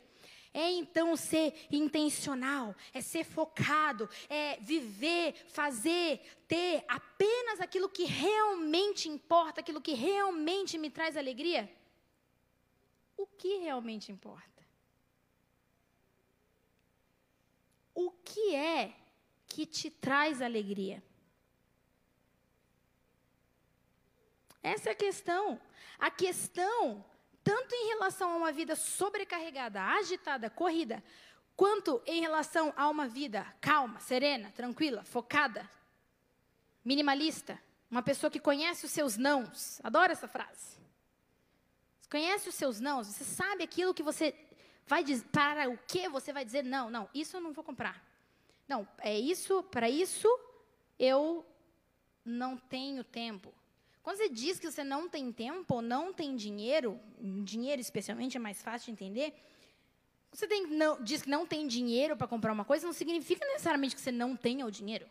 [0.54, 9.08] É então ser intencional, é ser focado, é viver, fazer, ter apenas aquilo que realmente
[9.08, 11.72] importa, aquilo que realmente me traz alegria?
[13.16, 14.52] O que realmente importa?
[17.94, 18.94] O que é
[19.48, 21.02] que te traz alegria?
[24.64, 25.60] Essa é a questão.
[25.98, 27.04] A questão,
[27.44, 31.04] tanto em relação a uma vida sobrecarregada, agitada, corrida,
[31.56, 35.70] quanto em relação a uma vida calma, serena, tranquila, focada,
[36.84, 39.80] minimalista, uma pessoa que conhece os seus nãos.
[39.84, 40.80] Adoro essa frase.
[42.10, 44.36] Conhece os seus nãos, você sabe aquilo que você
[44.86, 48.04] vai dizer, para o que você vai dizer não, não, isso eu não vou comprar.
[48.68, 50.28] Não, é isso, para isso
[51.00, 51.46] eu
[52.24, 53.54] não tenho tempo.
[54.04, 57.00] Quando você diz que você não tem tempo ou não tem dinheiro,
[57.44, 59.34] dinheiro especialmente é mais fácil de entender.
[60.32, 63.96] Você tem, não, diz que não tem dinheiro para comprar uma coisa, não significa necessariamente
[63.96, 65.08] que você não tenha o dinheiro.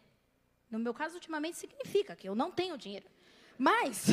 [0.71, 3.07] No meu caso, ultimamente, significa que eu não tenho dinheiro.
[3.57, 4.07] Mas,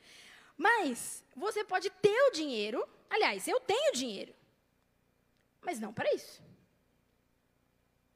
[0.56, 2.86] mas você pode ter o dinheiro.
[3.10, 4.34] Aliás, eu tenho dinheiro,
[5.60, 6.42] mas não para isso,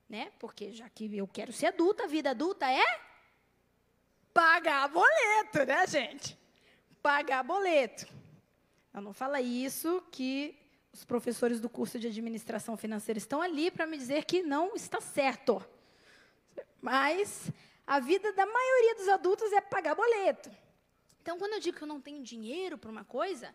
[0.09, 0.32] né?
[0.38, 3.07] Porque já que eu quero ser adulta, a vida adulta é
[4.39, 6.39] pagar boleto, né, gente?
[7.03, 8.07] Pagar boleto.
[8.95, 10.57] Eu não fala isso que
[10.93, 15.01] os professores do curso de administração financeira estão ali para me dizer que não está
[15.01, 15.61] certo.
[16.80, 17.51] Mas
[17.84, 20.53] a vida da maioria dos adultos é pagar boleto.
[21.20, 23.53] Então, quando eu digo que eu não tenho dinheiro para uma coisa,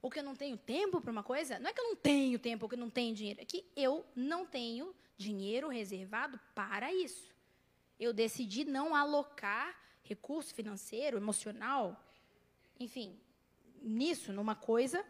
[0.00, 2.38] ou que eu não tenho tempo para uma coisa, não é que eu não tenho
[2.38, 6.90] tempo ou que eu não tenho dinheiro, é que eu não tenho dinheiro reservado para
[6.90, 7.30] isso.
[8.00, 9.82] Eu decidi não alocar
[10.14, 11.84] recurso financeiro, emocional,
[12.78, 13.08] enfim,
[13.80, 15.04] nisso, numa coisa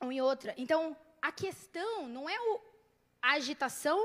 [0.00, 0.54] ou em outra.
[0.56, 2.60] Então, a questão não é o,
[3.20, 4.00] a agitação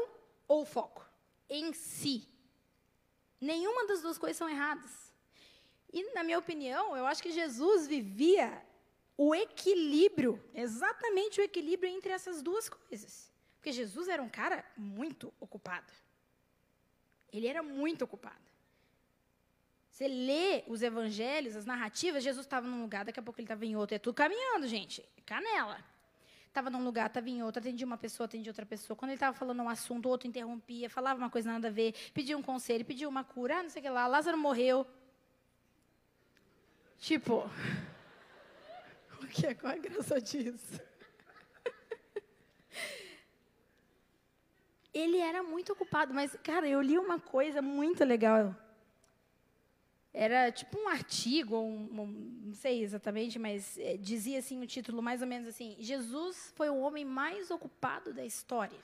[0.47, 1.01] ou o foco
[1.49, 2.27] em si.
[3.39, 4.93] Nenhuma das duas coisas são erradas.
[5.91, 8.61] E, na minha opinião, eu acho que Jesus vivia
[9.17, 13.31] o equilíbrio, exatamente o equilíbrio entre essas duas coisas.
[13.55, 15.91] Porque Jesus era um cara muito ocupado.
[17.31, 18.54] Ele era muito ocupado.
[19.95, 23.65] Você lê os evangelhos, as narrativas, Jesus estava num lugar, daqui a pouco ele estava
[23.65, 23.95] em outro.
[23.95, 25.01] É tudo caminhando, gente.
[25.25, 25.79] Canela.
[26.49, 28.97] Estava num lugar, estava em outro, atendia uma pessoa, atendia outra pessoa.
[28.97, 31.95] Quando ele estava falando um assunto, o outro interrompia, falava uma coisa nada a ver,
[32.13, 34.05] pedia um conselho, pedia uma cura, ah, não sei o que lá.
[34.05, 34.85] Lázaro morreu.
[36.99, 37.49] Tipo,
[39.23, 39.53] o que é?
[39.53, 40.77] Qual é a graça disso?
[44.93, 48.53] ele era muito ocupado, mas, cara, eu li uma coisa muito legal
[50.17, 52.07] era tipo um artigo, um, um,
[52.45, 56.69] não sei exatamente, mas é, dizia assim o título mais ou menos assim: Jesus foi
[56.69, 58.79] o homem mais ocupado da história.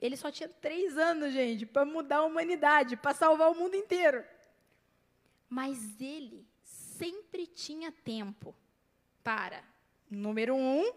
[0.00, 4.24] Ele só tinha três anos, gente, para mudar a humanidade, para salvar o mundo inteiro.
[5.48, 8.52] Mas ele sempre tinha tempo
[9.22, 9.62] para,
[10.10, 10.92] número um,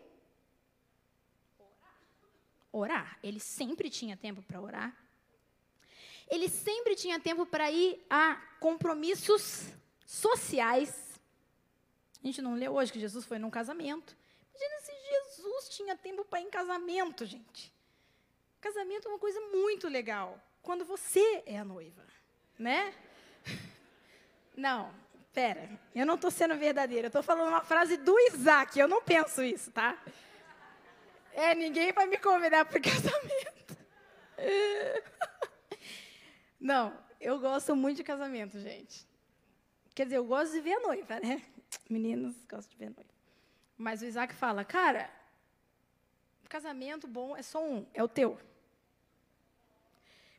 [2.72, 3.20] orar.
[3.22, 5.04] Ele sempre tinha tempo para orar.
[6.28, 9.65] Ele sempre tinha tempo para ir a compromissos
[10.05, 11.19] sociais.
[12.23, 14.15] A gente não leu hoje que Jesus foi num casamento.
[14.53, 17.73] Imagina se Jesus tinha tempo para ir em casamento, gente.
[18.59, 20.41] Casamento é uma coisa muito legal.
[20.61, 22.03] Quando você é a noiva,
[22.57, 22.93] né?
[24.57, 24.91] Não,
[25.32, 25.69] pera.
[25.93, 27.07] Eu não estou sendo verdadeira.
[27.07, 28.80] Eu estou falando uma frase do Isaac.
[28.80, 30.01] Eu não penso isso, tá?
[31.34, 33.78] É, ninguém vai me convidar para casamento.
[36.66, 39.07] Não, eu gosto muito de casamento, gente.
[39.93, 41.43] Quer dizer, eu gosto de ver a noiva, né?
[41.88, 43.13] Meninos gostam de ver a noiva.
[43.78, 45.07] Mas o Isaac fala, cara,
[46.49, 48.39] casamento bom é só um, é o teu.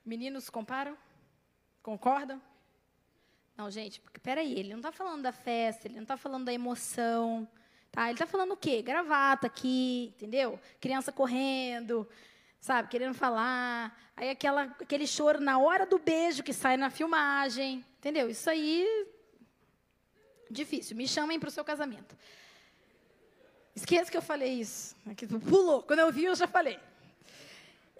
[0.04, 0.98] Meninos comparam?
[1.80, 2.42] Concordam?
[3.56, 6.52] Não, gente, porque peraí, ele não está falando da festa, ele não está falando da
[6.52, 7.48] emoção,
[7.92, 8.06] tá?
[8.06, 8.82] Ele está falando o quê?
[8.82, 10.58] Gravata aqui, entendeu?
[10.80, 12.04] Criança correndo,
[12.66, 13.96] sabe, querendo falar.
[14.16, 18.28] Aí aquela, aquele choro na hora do beijo que sai na filmagem, entendeu?
[18.28, 19.06] Isso aí,
[20.50, 20.96] difícil.
[20.96, 22.16] Me chamem para o seu casamento.
[23.74, 24.96] Esqueça que eu falei isso.
[25.48, 25.82] Pulou.
[25.84, 26.78] Quando eu vi, eu já falei.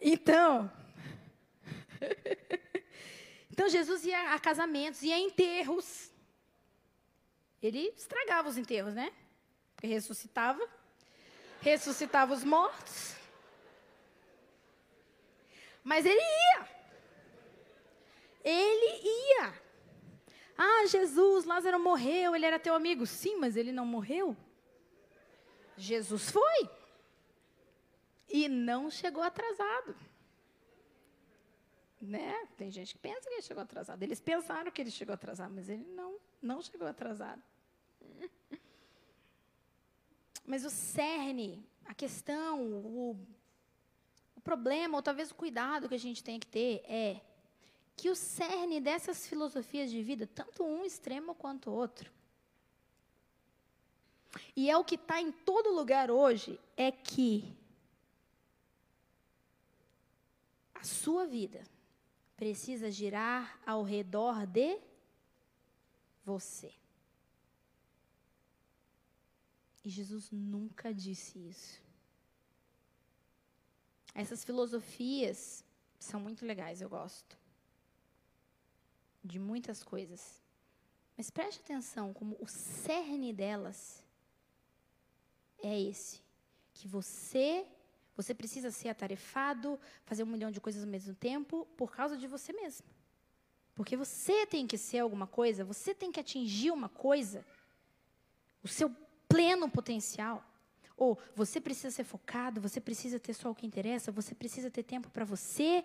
[0.01, 0.71] Então,
[3.51, 6.11] então Jesus ia a casamentos, ia a enterros.
[7.63, 9.13] Ele estragava os enterros, né?
[9.75, 10.67] Porque ressuscitava,
[11.61, 13.16] ressuscitava os mortos.
[15.87, 16.69] Mas ele ia.
[18.43, 19.63] Ele ia.
[20.59, 23.07] Ah, Jesus, Lázaro morreu, ele era teu amigo.
[23.07, 24.37] Sim, mas ele não morreu.
[25.77, 26.69] Jesus foi.
[28.29, 29.95] E não chegou atrasado.
[32.03, 32.49] Né?
[32.57, 34.03] Tem gente que pensa que ele chegou atrasado.
[34.03, 37.41] Eles pensaram que ele chegou atrasado, mas ele não, não chegou atrasado.
[40.45, 43.17] Mas o cerne, a questão, o
[44.51, 47.21] problema, ou talvez o cuidado que a gente tem que ter é
[47.97, 52.13] que o cerne dessas filosofias de vida, tanto um extremo quanto o outro,
[54.55, 57.57] e é o que está em todo lugar hoje, é que
[60.75, 61.65] a sua vida
[62.37, 64.79] precisa girar ao redor de
[66.25, 66.73] você.
[69.85, 71.86] E Jesus nunca disse isso.
[74.17, 75.63] Essas filosofias
[75.99, 77.39] são muito legais, eu gosto.
[79.23, 80.43] De muitas coisas.
[81.19, 84.03] Mas preste atenção como o cerne delas
[85.63, 86.23] é esse.
[86.73, 87.67] Que você,
[88.17, 92.27] você precisa ser atarefado, fazer um milhão de coisas ao mesmo tempo, por causa de
[92.27, 92.87] você mesmo.
[93.75, 97.45] Porque você tem que ser alguma coisa, você tem que atingir uma coisa,
[98.63, 98.89] o seu
[99.29, 100.43] pleno potencial.
[100.97, 104.83] Ou você precisa ser focado, você precisa ter só o que interessa, você precisa ter
[104.83, 105.85] tempo para você,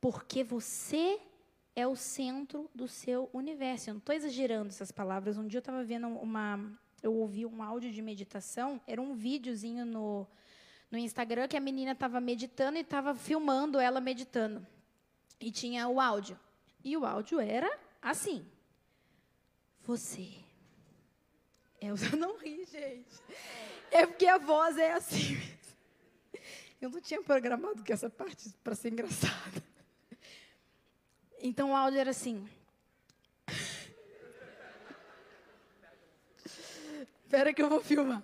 [0.00, 1.18] porque você
[1.74, 3.90] é o centro do seu universo.
[3.90, 5.36] Eu não estou exagerando essas palavras.
[5.36, 6.60] Um dia eu estava vendo uma.
[7.02, 10.26] Eu ouvi um áudio de meditação, era um videozinho no,
[10.90, 14.66] no Instagram que a menina estava meditando e estava filmando ela meditando.
[15.40, 16.38] E tinha o áudio.
[16.82, 18.46] E o áudio era assim.
[19.82, 20.43] Você.
[21.86, 23.20] Eu não ri, gente.
[23.90, 25.36] É porque a voz é assim.
[26.80, 29.62] Eu não tinha programado que essa parte para ser engraçada.
[31.40, 32.48] Então o áudio era assim.
[37.24, 38.22] Espera que eu vou filmar.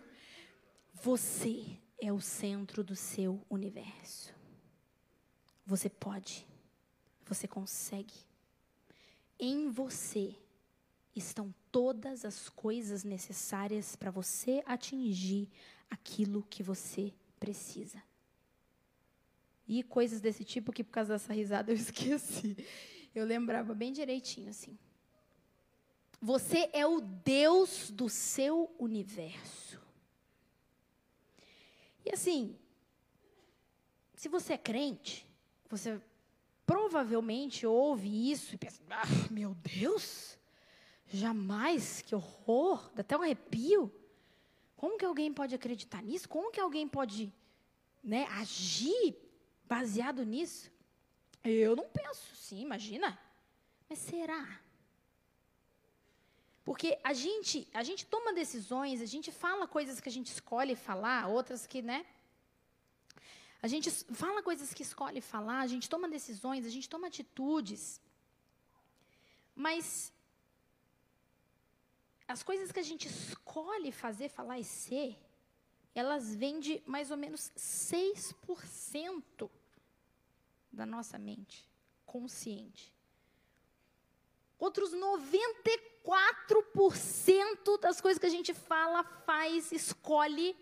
[0.94, 4.34] Você é o centro do seu universo.
[5.66, 6.46] Você pode.
[7.26, 8.14] Você consegue.
[9.38, 10.34] Em você
[11.14, 15.48] estão todas as coisas necessárias para você atingir
[15.88, 18.02] aquilo que você precisa.
[19.66, 22.56] E coisas desse tipo que, por causa dessa risada, eu esqueci.
[23.14, 24.78] Eu lembrava bem direitinho, assim.
[26.20, 29.80] Você é o Deus do seu universo.
[32.04, 32.58] E assim,
[34.14, 35.26] se você é crente,
[35.68, 36.00] você
[36.66, 40.38] provavelmente ouve isso e pensa: ah, meu Deus,
[41.12, 43.92] Jamais, que horror, dá até um arrepio.
[44.76, 46.28] Como que alguém pode acreditar nisso?
[46.28, 47.32] Como que alguém pode
[48.02, 49.16] né, agir
[49.64, 50.70] baseado nisso?
[51.42, 53.18] Eu não penso, sim, imagina.
[53.88, 54.60] Mas será?
[56.64, 60.76] Porque a gente, a gente toma decisões, a gente fala coisas que a gente escolhe
[60.76, 62.06] falar, outras que, né?
[63.60, 68.00] A gente fala coisas que escolhe falar, a gente toma decisões, a gente toma atitudes.
[69.54, 70.12] Mas
[72.30, 75.18] as coisas que a gente escolhe fazer, falar e ser,
[75.92, 79.50] elas vêm de mais ou menos 6%
[80.70, 81.68] da nossa mente
[82.06, 82.94] consciente.
[84.60, 90.56] Outros 94% das coisas que a gente fala, faz, escolhe,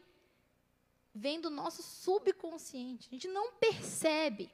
[1.14, 3.08] vem do nosso subconsciente.
[3.10, 4.50] A gente não percebe.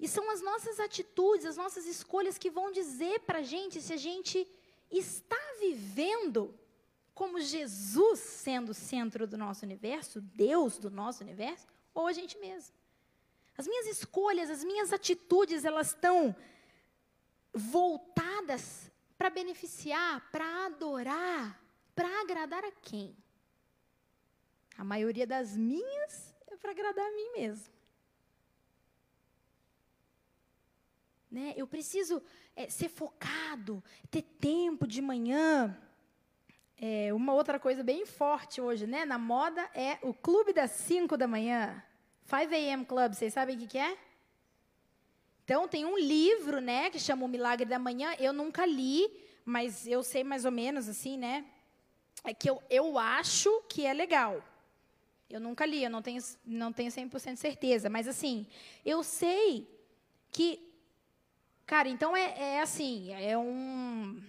[0.00, 3.92] E são as nossas atitudes, as nossas escolhas que vão dizer para a gente se
[3.92, 4.44] a gente
[4.90, 6.58] está vivendo
[7.14, 12.36] como Jesus sendo o centro do nosso universo, Deus do nosso universo, ou a gente
[12.38, 12.74] mesmo.
[13.56, 16.34] As minhas escolhas, as minhas atitudes, elas estão
[17.52, 21.62] voltadas para beneficiar, para adorar,
[21.94, 23.16] para agradar a quem?
[24.76, 27.72] A maioria das minhas é para agradar a mim mesmo.
[31.30, 31.54] Né?
[31.56, 32.22] Eu preciso
[32.56, 35.76] é, ser focado, ter tempo de manhã.
[36.76, 39.04] É, uma outra coisa bem forte hoje, né?
[39.04, 41.82] Na moda é o clube das 5 da manhã.
[42.24, 42.84] 5 a.m.
[42.84, 43.96] Club, vocês sabem o que, que é?
[45.44, 48.14] Então, tem um livro, né, que chama O Milagre da Manhã.
[48.18, 49.10] Eu nunca li,
[49.44, 51.44] mas eu sei mais ou menos, assim, né?
[52.24, 54.42] É que eu, eu acho que é legal.
[55.28, 57.90] Eu nunca li, eu não tenho, não tenho 100% certeza.
[57.90, 58.46] Mas, assim,
[58.84, 59.68] eu sei
[60.30, 60.71] que
[61.72, 64.22] Cara, então é, é assim, é um,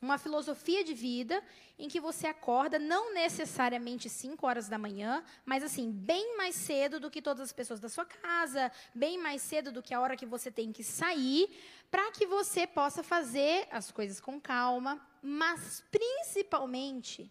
[0.00, 1.40] uma filosofia de vida
[1.78, 6.98] em que você acorda não necessariamente 5 horas da manhã, mas assim, bem mais cedo
[6.98, 10.16] do que todas as pessoas da sua casa, bem mais cedo do que a hora
[10.16, 11.56] que você tem que sair,
[11.88, 17.30] para que você possa fazer as coisas com calma, mas principalmente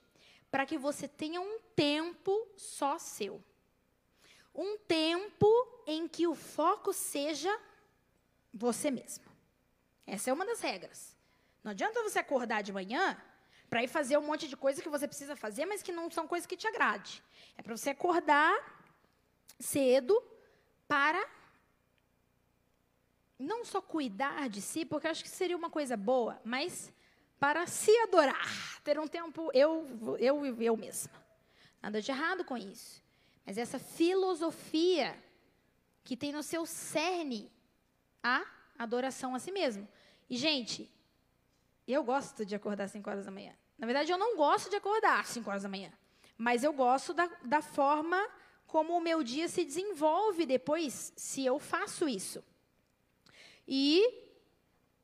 [0.50, 3.44] para que você tenha um tempo só seu.
[4.56, 5.46] Um tempo
[5.86, 7.54] em que o foco seja
[8.54, 9.31] você mesmo.
[10.06, 11.16] Essa é uma das regras.
[11.64, 13.18] Não adianta você acordar de manhã
[13.70, 16.28] para ir fazer um monte de coisa que você precisa fazer, mas que não são
[16.28, 17.24] coisas que te agrade.
[17.58, 18.54] É para você acordar
[19.60, 20.22] cedo
[20.88, 21.26] para
[23.40, 26.92] não só cuidar de si, porque acho que seria uma coisa boa, mas
[27.40, 31.14] para se adorar, ter um tempo eu eu eu mesma.
[31.82, 33.02] Nada de errado com isso.
[33.46, 35.18] Mas essa filosofia
[36.04, 37.52] que tem no seu cerne
[38.22, 38.46] a
[38.84, 39.88] adoração a si mesmo.
[40.30, 40.92] E, gente,
[41.88, 43.54] eu gosto de acordar às 5 horas da manhã.
[43.78, 45.92] Na verdade, eu não gosto de acordar às 5 horas da manhã.
[46.38, 48.20] Mas eu gosto da, da forma
[48.66, 52.44] como o meu dia se desenvolve depois, se eu faço isso.
[53.68, 54.02] E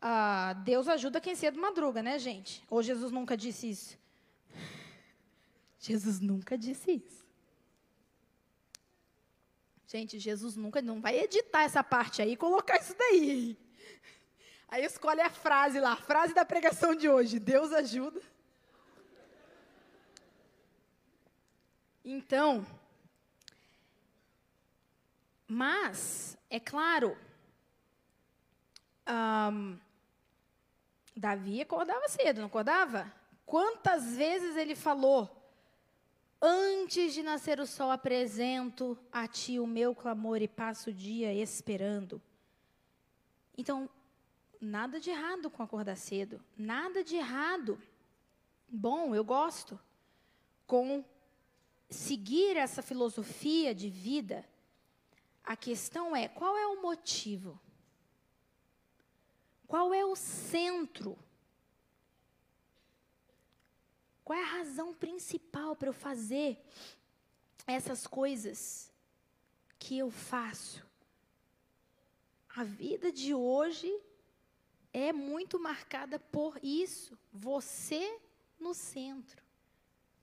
[0.01, 2.63] ah, Deus ajuda quem cedo madruga, né, gente?
[2.69, 3.97] Ou Jesus nunca disse isso?
[5.79, 7.27] Jesus nunca disse isso.
[9.85, 13.57] Gente, Jesus nunca não vai editar essa parte aí e colocar isso daí.
[14.67, 17.39] Aí escolhe a frase lá, a frase da pregação de hoje.
[17.39, 18.21] Deus ajuda.
[22.03, 22.65] Então,
[25.47, 27.17] mas, é claro,
[29.07, 29.79] um,
[31.15, 33.11] Davi acordava cedo, não acordava?
[33.45, 35.29] Quantas vezes ele falou:
[36.41, 41.33] Antes de nascer o sol, apresento a ti o meu clamor e passo o dia
[41.33, 42.21] esperando.
[43.57, 43.89] Então,
[44.59, 47.81] nada de errado com acordar cedo, nada de errado.
[48.67, 49.79] Bom, eu gosto
[50.65, 51.03] com
[51.89, 54.47] seguir essa filosofia de vida.
[55.43, 57.59] A questão é: qual é o motivo?
[59.67, 61.17] Qual é o centro?
[64.23, 66.61] Qual é a razão principal para eu fazer
[67.65, 68.91] essas coisas
[69.79, 70.85] que eu faço?
[72.49, 73.89] A vida de hoje
[74.93, 77.17] é muito marcada por isso.
[77.31, 78.19] Você
[78.59, 79.43] no centro.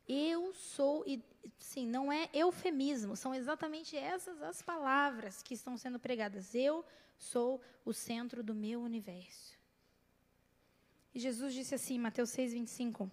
[0.06, 1.22] Eu sou, e
[1.58, 6.54] sim, não é eufemismo, são exatamente essas as palavras que estão sendo pregadas.
[6.54, 6.84] Eu
[7.16, 9.58] sou o centro do meu universo.
[11.14, 13.10] E Jesus disse assim, Mateus 6, 25: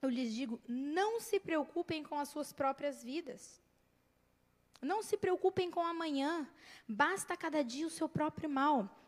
[0.00, 3.60] Eu lhes digo, não se preocupem com as suas próprias vidas.
[4.80, 6.48] Não se preocupem com amanhã,
[6.86, 9.03] basta cada dia o seu próprio mal.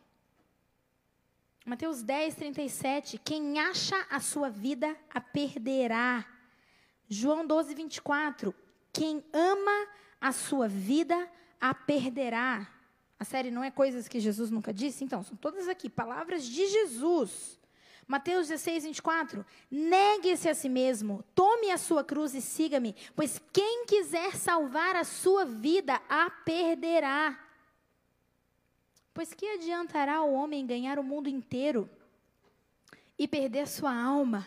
[1.67, 3.19] Mateus 10, 37.
[3.19, 6.25] Quem acha a sua vida, a perderá.
[7.09, 8.55] João 12, 24.
[8.93, 9.89] Quem ama
[10.21, 11.29] a sua vida,
[11.61, 12.69] a perderá.
[13.19, 15.03] A série não é coisas que Jesus nunca disse?
[15.03, 17.59] Então, são todas aqui palavras de Jesus.
[18.07, 19.45] Mateus 16, 24.
[19.69, 25.03] Negue-se a si mesmo, tome a sua cruz e siga-me, pois quem quiser salvar a
[25.03, 27.46] sua vida, a perderá.
[29.17, 31.89] Pois que adiantará o homem ganhar o mundo inteiro
[33.19, 34.47] e perder sua alma?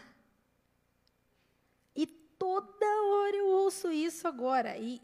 [1.95, 4.78] E toda hora eu ouço isso agora.
[4.78, 5.01] E,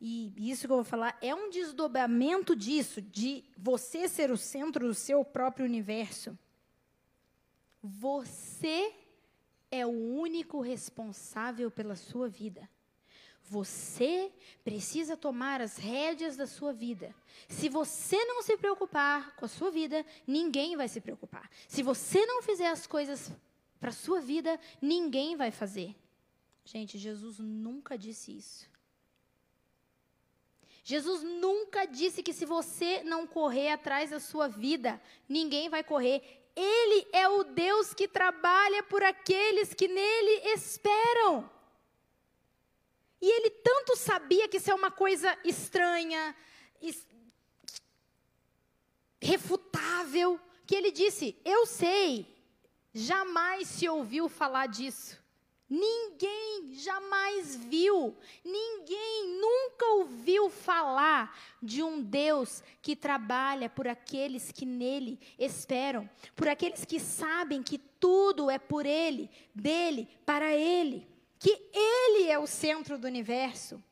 [0.00, 4.86] e isso que eu vou falar é um desdobramento disso, de você ser o centro
[4.86, 6.38] do seu próprio universo.
[7.82, 8.94] Você
[9.72, 12.70] é o único responsável pela sua vida.
[13.50, 14.30] Você
[14.62, 17.12] precisa tomar as rédeas da sua vida.
[17.48, 21.50] Se você não se preocupar com a sua vida, ninguém vai se preocupar.
[21.66, 23.32] Se você não fizer as coisas
[23.80, 25.96] para a sua vida, ninguém vai fazer.
[26.64, 28.70] Gente, Jesus nunca disse isso.
[30.84, 36.22] Jesus nunca disse que se você não correr atrás da sua vida, ninguém vai correr.
[36.54, 41.50] Ele é o Deus que trabalha por aqueles que nele esperam.
[43.20, 46.34] E ele tanto sabia que isso é uma coisa estranha,
[49.20, 52.26] refutável, que ele disse: Eu sei,
[52.94, 55.20] jamais se ouviu falar disso.
[55.68, 64.66] Ninguém jamais viu, ninguém nunca ouviu falar de um Deus que trabalha por aqueles que
[64.66, 71.09] nele esperam, por aqueles que sabem que tudo é por Ele, dele, para Ele
[71.40, 73.82] que Ele é o centro do universo.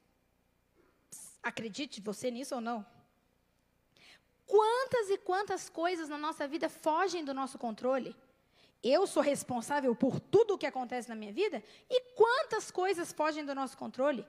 [1.42, 2.86] Acredite você nisso ou não?
[4.46, 8.14] Quantas e quantas coisas na nossa vida fogem do nosso controle?
[8.82, 11.64] Eu sou responsável por tudo o que acontece na minha vida?
[11.88, 14.26] E quantas coisas fogem do nosso controle?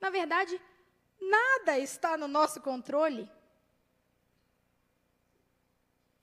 [0.00, 0.58] Na verdade,
[1.20, 3.30] nada está no nosso controle.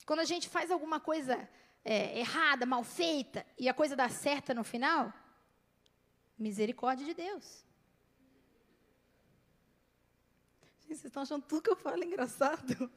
[0.03, 1.47] Quando a gente faz alguma coisa
[1.85, 5.13] é, errada, mal feita, e a coisa dá certa no final,
[6.37, 7.65] Misericórdia de Deus.
[10.81, 12.91] Gente, vocês estão achando tudo que eu falo engraçado?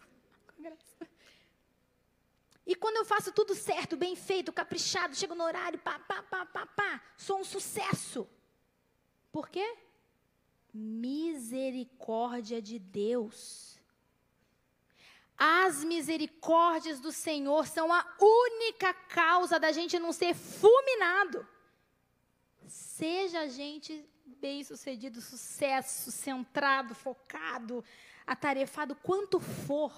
[2.66, 6.46] E quando eu faço tudo certo, bem feito, caprichado, chego no horário, pá, pá, pá,
[6.46, 8.28] pá, pá, sou um sucesso.
[9.32, 9.76] Por quê?
[10.72, 13.80] Misericórdia de Deus.
[15.36, 21.44] As misericórdias do Senhor são a única causa da gente não ser fulminado.
[23.00, 27.82] Seja a gente bem-sucedido, sucesso, centrado, focado,
[28.26, 29.90] atarefado, quanto for.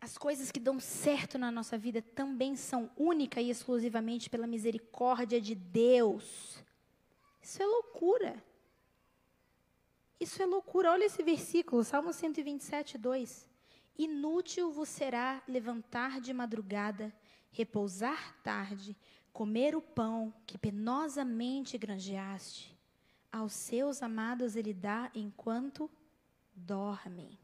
[0.00, 5.40] As coisas que dão certo na nossa vida também são única e exclusivamente pela misericórdia
[5.40, 6.62] de Deus.
[7.42, 8.40] Isso é loucura.
[10.20, 10.92] Isso é loucura.
[10.92, 13.50] Olha esse versículo, Salmo 127, 2.
[13.98, 17.12] Inútil vos será levantar de madrugada
[17.52, 18.96] repousar tarde,
[19.32, 22.76] comer o pão que penosamente granjeaste.
[23.30, 25.90] Aos seus amados ele dá enquanto
[26.54, 27.38] dormem.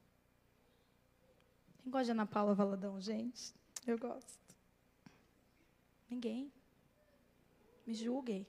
[1.78, 3.54] Quem gosta de Ana Paula Valadão, gente?
[3.86, 4.38] Eu gosto.
[6.10, 6.52] Ninguém.
[7.86, 8.46] Me julguem.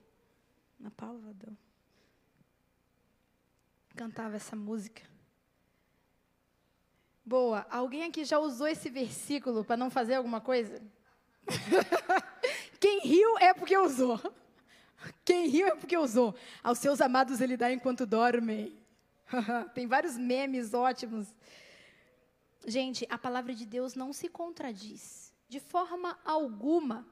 [0.79, 1.57] Ana Paula Valadão.
[3.95, 5.01] Cantava essa música.
[7.25, 7.65] Boa.
[7.69, 10.81] Alguém aqui já usou esse versículo para não fazer alguma coisa?
[12.79, 14.19] Quem riu é porque usou.
[15.25, 16.35] Quem riu é porque usou.
[16.63, 18.77] Aos seus amados ele dá enquanto dormem.
[19.73, 21.27] Tem vários memes ótimos.
[22.65, 25.33] Gente, a palavra de Deus não se contradiz.
[25.47, 27.05] De forma alguma.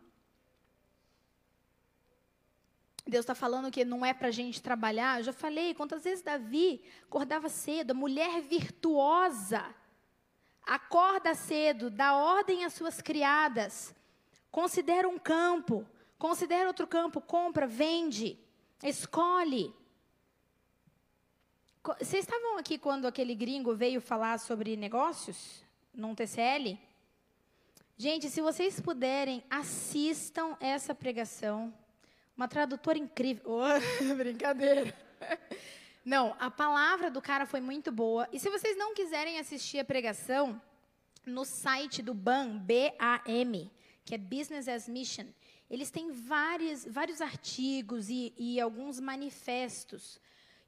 [3.05, 5.19] Deus está falando que não é para a gente trabalhar.
[5.19, 9.73] Eu já falei quantas vezes Davi acordava cedo, a mulher virtuosa
[10.67, 13.95] acorda cedo, dá ordem às suas criadas,
[14.57, 15.85] Considera um campo,
[16.17, 18.39] considera outro campo, compra, vende,
[18.81, 19.71] escolhe.
[21.99, 26.75] Vocês estavam aqui quando aquele gringo veio falar sobre negócios num TCL?
[27.95, 31.71] Gente, se vocês puderem, assistam essa pregação.
[32.35, 33.43] Uma tradutora incrível.
[33.45, 34.91] Oh, brincadeira.
[36.03, 38.27] Não, a palavra do cara foi muito boa.
[38.31, 40.59] E se vocês não quiserem assistir a pregação,
[41.27, 43.76] no site do BAM, B-A-M,
[44.07, 45.25] que é Business as Mission,
[45.69, 50.17] eles têm vários, vários artigos e, e alguns manifestos.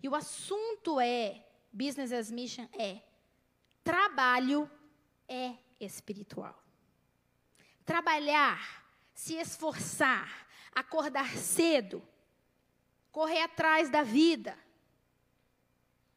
[0.04, 3.02] E o assunto é, Business as Mission é,
[3.82, 4.70] trabalho
[5.26, 6.62] é espiritual.
[7.86, 12.06] Trabalhar, se esforçar, acordar cedo,
[13.10, 14.54] correr atrás da vida.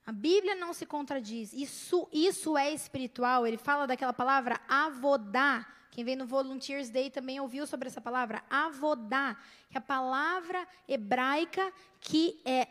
[0.05, 1.53] A Bíblia não se contradiz.
[1.53, 3.47] Isso, isso é espiritual.
[3.47, 8.43] Ele fala daquela palavra avodar, quem vem no Volunteers Day também ouviu sobre essa palavra,
[8.49, 9.37] avodá,
[9.69, 11.71] que é a palavra hebraica
[12.01, 12.67] que é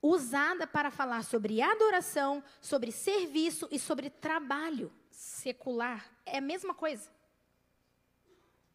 [0.00, 6.08] usada para falar sobre adoração, sobre serviço e sobre trabalho secular.
[6.24, 7.10] É a mesma coisa.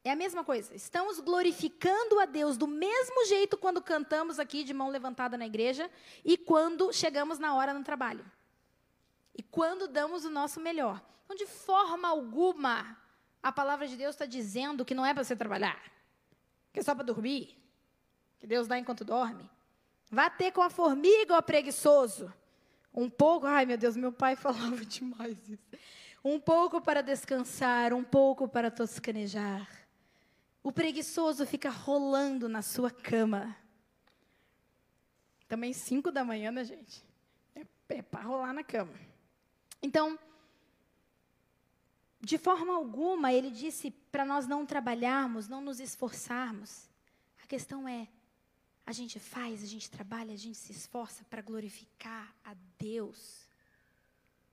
[0.03, 0.75] É a mesma coisa.
[0.75, 5.89] Estamos glorificando a Deus do mesmo jeito quando cantamos aqui de mão levantada na igreja
[6.25, 8.29] e quando chegamos na hora no trabalho.
[9.33, 11.01] E quando damos o nosso melhor.
[11.23, 13.01] Então, de forma alguma,
[13.43, 15.79] a palavra de Deus está dizendo que não é para você trabalhar,
[16.71, 17.61] que é só para dormir,
[18.39, 19.49] que Deus dá enquanto dorme.
[20.09, 22.33] Vá ter com a formiga, ó preguiçoso.
[22.93, 25.63] Um pouco, ai meu Deus, meu pai falava demais isso.
[26.23, 29.67] Um pouco para descansar, um pouco para toscanejar.
[30.63, 33.53] O preguiçoso fica rolando na sua cama.
[35.49, 37.03] Também cinco da manhã, né, gente?
[37.53, 38.93] É, é para rolar na cama.
[39.81, 40.17] Então,
[42.23, 46.89] de forma alguma, ele disse para nós não trabalharmos, não nos esforçarmos.
[47.43, 48.07] A questão é,
[48.85, 53.45] a gente faz, a gente trabalha, a gente se esforça para glorificar a Deus.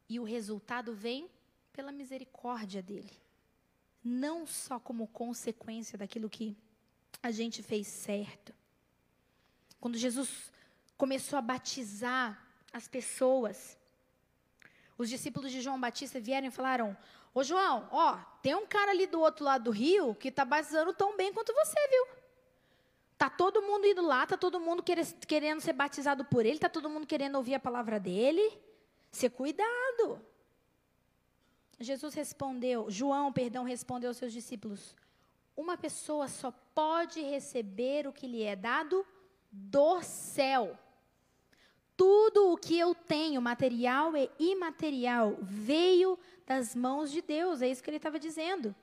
[0.08, 1.30] E o resultado vem
[1.72, 3.16] pela misericórdia dele.
[4.02, 6.56] Não só como consequência daquilo que
[7.22, 8.52] a gente fez certo.
[9.78, 10.50] Quando Jesus
[10.96, 13.78] começou a batizar as pessoas,
[14.98, 16.96] os discípulos de João Batista vieram e falaram:
[17.32, 20.92] Ô João, ó, tem um cara ali do outro lado do rio que está batizando
[20.92, 22.20] tão bem quanto você, viu?
[23.16, 26.88] Tá todo mundo indo lá, tá todo mundo querendo ser batizado por ele, tá todo
[26.88, 28.58] mundo querendo ouvir a palavra dele.
[29.12, 30.20] Se cuidado.
[31.78, 34.96] Jesus respondeu, João, perdão, respondeu aos seus discípulos:
[35.56, 39.06] Uma pessoa só pode receber o que lhe é dado
[39.50, 40.78] do céu.
[42.00, 47.60] Tudo o que eu tenho, material e imaterial, veio das mãos de Deus.
[47.60, 48.74] É isso que ele estava dizendo.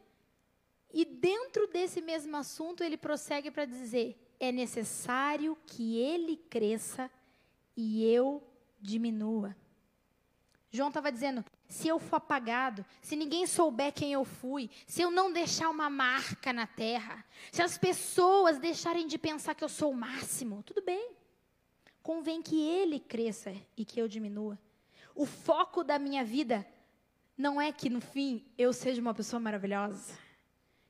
[0.94, 7.10] E dentro desse mesmo assunto, ele prossegue para dizer: é necessário que ele cresça
[7.76, 8.48] e eu
[8.80, 9.56] diminua.
[10.70, 15.10] João estava dizendo: se eu for apagado, se ninguém souber quem eu fui, se eu
[15.10, 19.90] não deixar uma marca na terra, se as pessoas deixarem de pensar que eu sou
[19.90, 21.17] o máximo, tudo bem
[22.08, 24.58] convém que ele cresça e que eu diminua.
[25.14, 26.66] O foco da minha vida
[27.38, 30.18] não é que no fim eu seja uma pessoa maravilhosa,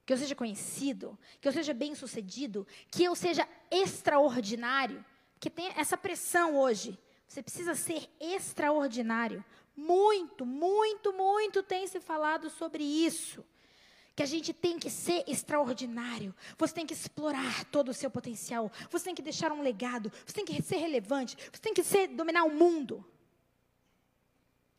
[0.06, 5.04] que eu seja conhecido, que eu seja bem-sucedido, que eu seja extraordinário,
[5.40, 6.96] que tem essa pressão hoje.
[7.28, 9.44] Você precisa ser extraordinário.
[9.76, 13.44] Muito, muito, muito tem se falado sobre isso
[14.18, 18.72] que a gente tem que ser extraordinário, você tem que explorar todo o seu potencial,
[18.90, 22.08] você tem que deixar um legado, você tem que ser relevante, você tem que ser,
[22.08, 23.06] dominar o mundo.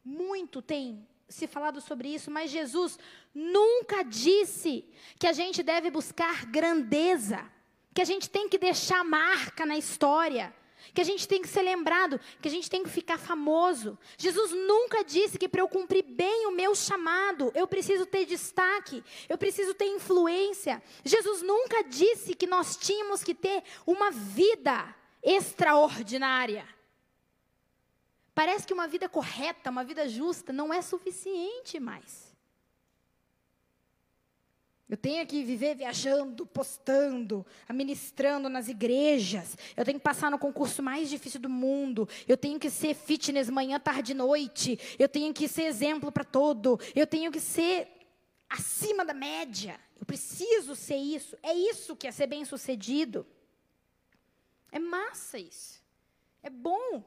[0.05, 2.99] Muito tem se falado sobre isso, mas Jesus
[3.33, 4.85] nunca disse
[5.21, 7.49] que a gente deve buscar grandeza,
[7.95, 10.53] que a gente tem que deixar marca na história
[10.95, 13.99] que a gente tem que ser lembrado, que a gente tem que ficar famoso.
[14.17, 19.03] Jesus nunca disse que para eu cumprir bem o meu chamado, eu preciso ter destaque,
[19.29, 20.83] eu preciso ter influência.
[21.05, 26.67] Jesus nunca disse que nós tínhamos que ter uma vida extraordinária.
[28.35, 32.28] Parece que uma vida correta, uma vida justa, não é suficiente mais.
[34.89, 39.57] Eu tenho que viver viajando, postando, administrando nas igrejas.
[39.77, 42.09] Eu tenho que passar no concurso mais difícil do mundo.
[42.27, 44.79] Eu tenho que ser fitness manhã, tarde e noite.
[44.99, 46.81] Eu tenho que ser exemplo para todo.
[46.97, 47.87] Eu tenho que ser
[48.49, 49.79] acima da média.
[50.01, 51.37] Eu preciso ser isso.
[51.43, 53.27] É isso que é ser bem-sucedido.
[54.73, 55.83] É massa isso.
[56.43, 57.05] É bom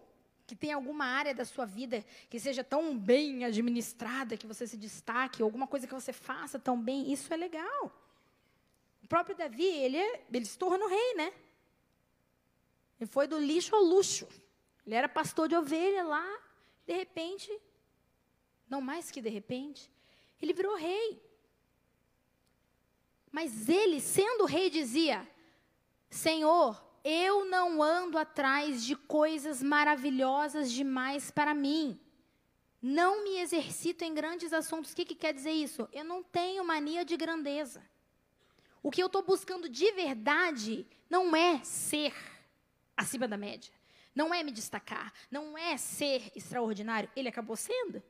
[0.51, 4.75] que tem alguma área da sua vida que seja tão bem administrada, que você se
[4.75, 7.89] destaque, alguma coisa que você faça tão bem, isso é legal.
[9.01, 11.31] O próprio Davi, ele, é, ele se tornou rei, né?
[12.99, 14.27] Ele foi do lixo ao luxo.
[14.85, 16.29] Ele era pastor de ovelha lá,
[16.85, 17.49] de repente,
[18.69, 19.89] não mais que de repente,
[20.41, 21.23] ele virou rei.
[23.31, 25.25] Mas ele, sendo rei, dizia:
[26.09, 31.99] Senhor, eu não ando atrás de coisas maravilhosas demais para mim.
[32.81, 34.91] Não me exercito em grandes assuntos.
[34.91, 35.87] O que, que quer dizer isso?
[35.91, 37.83] Eu não tenho mania de grandeza.
[38.81, 42.13] O que eu estou buscando de verdade não é ser
[42.97, 43.71] acima da média.
[44.15, 45.13] Não é me destacar.
[45.29, 47.09] Não é ser extraordinário.
[47.15, 48.01] Ele acabou sendo.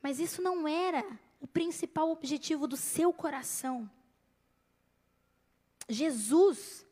[0.00, 1.04] Mas isso não era
[1.40, 3.90] o principal objetivo do seu coração.
[5.88, 6.83] Jesus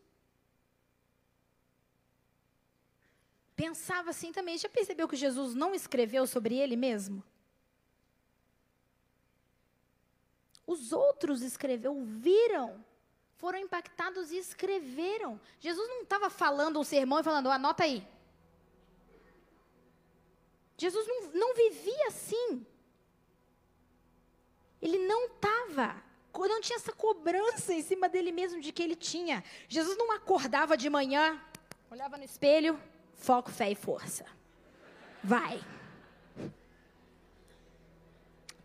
[3.63, 4.59] pensava assim também.
[4.59, 7.23] Já percebeu que Jesus não escreveu sobre ele mesmo?
[10.67, 12.85] Os outros escreveu, viram,
[13.37, 15.41] foram impactados e escreveram.
[15.61, 18.07] Jesus não estava falando um sermão e falando, anota aí.
[20.77, 22.67] Jesus não, não vivia assim.
[24.81, 26.03] Ele não estava
[26.35, 29.45] não tinha essa cobrança em cima dele mesmo de que ele tinha.
[29.69, 31.41] Jesus não acordava de manhã,
[31.91, 32.81] olhava no espelho,
[33.23, 34.27] foco, fé e força.
[35.23, 35.63] Vai.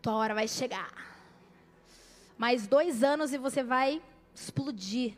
[0.01, 0.91] Tua hora vai chegar.
[2.38, 4.01] Mais dois anos e você vai
[4.34, 5.16] explodir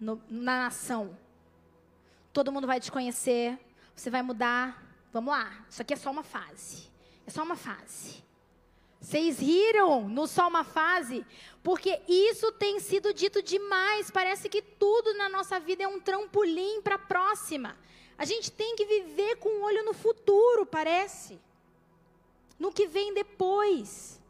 [0.00, 1.16] no, na nação.
[2.32, 3.58] Todo mundo vai te conhecer.
[3.94, 4.82] Você vai mudar.
[5.12, 5.64] Vamos lá.
[5.68, 6.90] Isso aqui é só uma fase.
[7.26, 8.24] É só uma fase.
[9.00, 11.24] Vocês riram no só uma fase,
[11.62, 14.10] porque isso tem sido dito demais.
[14.10, 17.76] Parece que tudo na nossa vida é um trampolim para a próxima.
[18.18, 21.38] A gente tem que viver com o um olho no futuro, parece.
[22.58, 24.20] No que vem depois.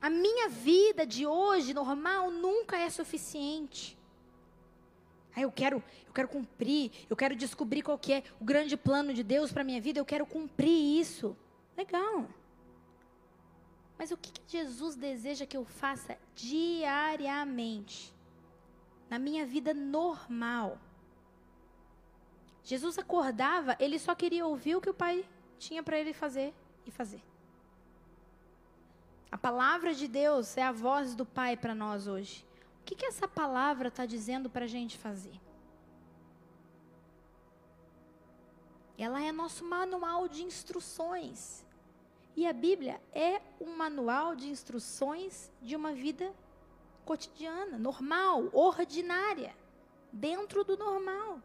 [0.00, 3.96] A minha vida de hoje, normal, nunca é suficiente.
[5.34, 9.14] Ah, eu quero, eu quero cumprir, eu quero descobrir qual que é o grande plano
[9.14, 11.36] de Deus para minha vida, eu quero cumprir isso.
[11.76, 12.28] Legal.
[13.96, 18.14] Mas o que, que Jesus deseja que eu faça diariamente?
[19.08, 20.78] Na minha vida normal.
[22.64, 25.24] Jesus acordava, ele só queria ouvir o que o Pai
[25.58, 26.54] tinha para ele fazer
[26.86, 27.22] e fazer.
[29.30, 32.46] A palavra de Deus é a voz do Pai para nós hoje.
[32.80, 35.38] O que, que essa palavra está dizendo para a gente fazer?
[38.96, 41.64] Ela é nosso manual de instruções.
[42.36, 46.32] E a Bíblia é um manual de instruções de uma vida
[47.04, 49.54] cotidiana, normal, ordinária,
[50.12, 51.40] dentro do normal.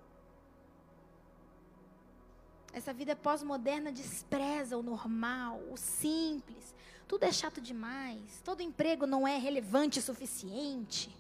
[2.72, 6.76] Essa vida pós-moderna despreza o normal, o simples.
[7.08, 8.42] Tudo é chato demais.
[8.44, 11.16] Todo emprego não é relevante o suficiente.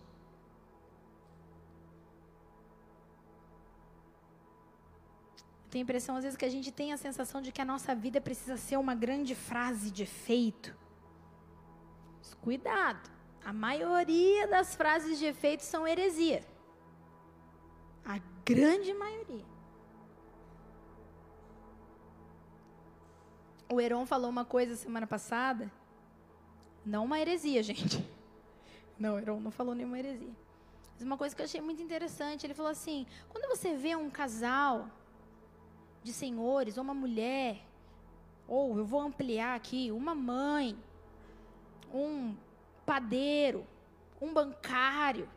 [5.70, 7.94] Tenho a impressão, às vezes, que a gente tem a sensação de que a nossa
[7.94, 10.76] vida precisa ser uma grande frase de efeito.
[12.18, 13.10] Mas cuidado,
[13.44, 16.44] a maioria das frases de efeito são heresia.
[18.04, 19.59] A grande maioria.
[23.72, 25.72] O Heron falou uma coisa semana passada,
[26.84, 28.04] não uma heresia, gente.
[28.98, 30.36] Não, o Heron não falou nenhuma heresia.
[30.94, 34.10] Mas uma coisa que eu achei muito interessante, ele falou assim: quando você vê um
[34.10, 34.90] casal
[36.04, 37.66] de senhores, ou uma mulher,
[38.46, 40.78] ou eu vou ampliar aqui, uma mãe,
[41.94, 42.36] um
[42.86, 43.66] padeiro,
[44.20, 45.30] um bancário,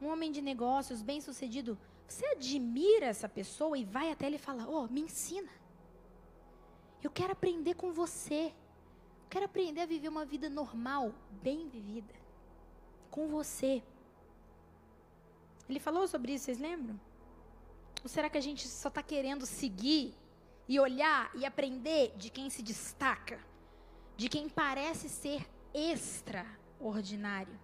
[0.00, 4.68] um homem de negócios bem-sucedido, você admira essa pessoa e vai até ele e fala:
[4.68, 5.50] "Oh, me ensina.
[7.04, 8.42] Eu quero aprender com você.
[9.24, 12.14] Eu quero aprender a viver uma vida normal, bem vivida,
[13.10, 13.82] com você."
[15.68, 16.98] Ele falou sobre isso, vocês lembram?
[18.02, 20.14] Ou será que a gente só está querendo seguir
[20.68, 23.38] e olhar e aprender de quem se destaca?
[24.16, 27.58] De quem parece ser extraordinário?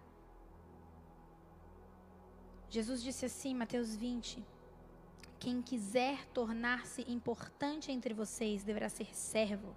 [2.69, 4.45] Jesus disse assim, Mateus 20:
[5.41, 9.75] Quem quiser tornar-se importante entre vocês deverá ser servo.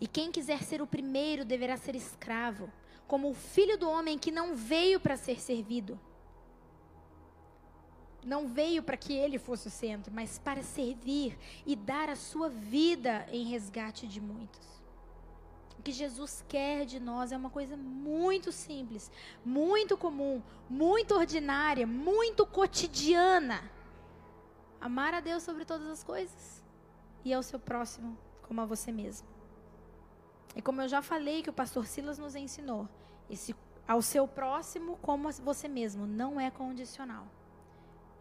[0.00, 2.72] E quem quiser ser o primeiro deverá ser escravo,
[3.06, 6.00] como o filho do homem que não veio para ser servido,
[8.24, 12.48] não veio para que ele fosse o centro, mas para servir e dar a sua
[12.48, 14.66] vida em resgate de muitos.
[15.78, 19.10] O que Jesus quer de nós é uma coisa muito simples,
[19.44, 23.77] muito comum, muito ordinária, muito cotidiana.
[24.80, 26.62] Amar a Deus sobre todas as coisas
[27.24, 29.28] e ao seu próximo como a você mesmo.
[30.54, 32.88] E como eu já falei que o pastor Silas nos ensinou,
[33.28, 33.54] esse
[33.86, 37.26] ao seu próximo como a você mesmo não é condicional.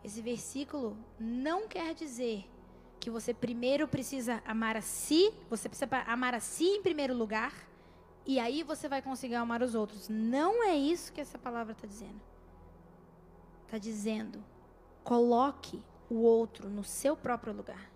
[0.03, 2.49] Esse versículo não quer dizer
[2.99, 7.53] que você primeiro precisa amar a si, você precisa amar a si em primeiro lugar,
[8.25, 10.09] e aí você vai conseguir amar os outros.
[10.09, 12.19] Não é isso que essa palavra está dizendo.
[13.65, 14.43] Está dizendo,
[15.03, 17.91] coloque o outro no seu próprio lugar.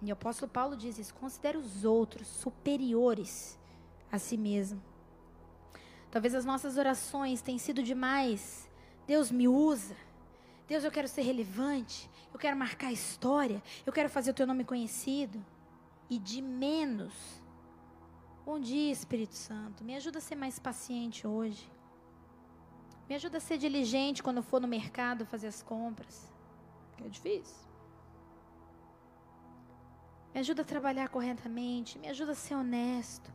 [0.00, 3.58] E o apóstolo Paulo diz isso: considere os outros superiores
[4.10, 4.82] a si mesmo.
[6.10, 8.68] Talvez as nossas orações tenham sido demais.
[9.06, 9.96] Deus me usa.
[10.66, 14.46] Deus, eu quero ser relevante, eu quero marcar a história, eu quero fazer o teu
[14.46, 15.44] nome conhecido.
[16.08, 17.14] E de menos.
[18.44, 19.84] Bom dia, Espírito Santo.
[19.84, 21.70] Me ajuda a ser mais paciente hoje.
[23.08, 26.31] Me ajuda a ser diligente quando eu for no mercado fazer as compras.
[26.98, 27.62] É difícil.
[30.34, 31.98] Me ajuda a trabalhar corretamente.
[31.98, 33.30] Me ajuda a ser honesto.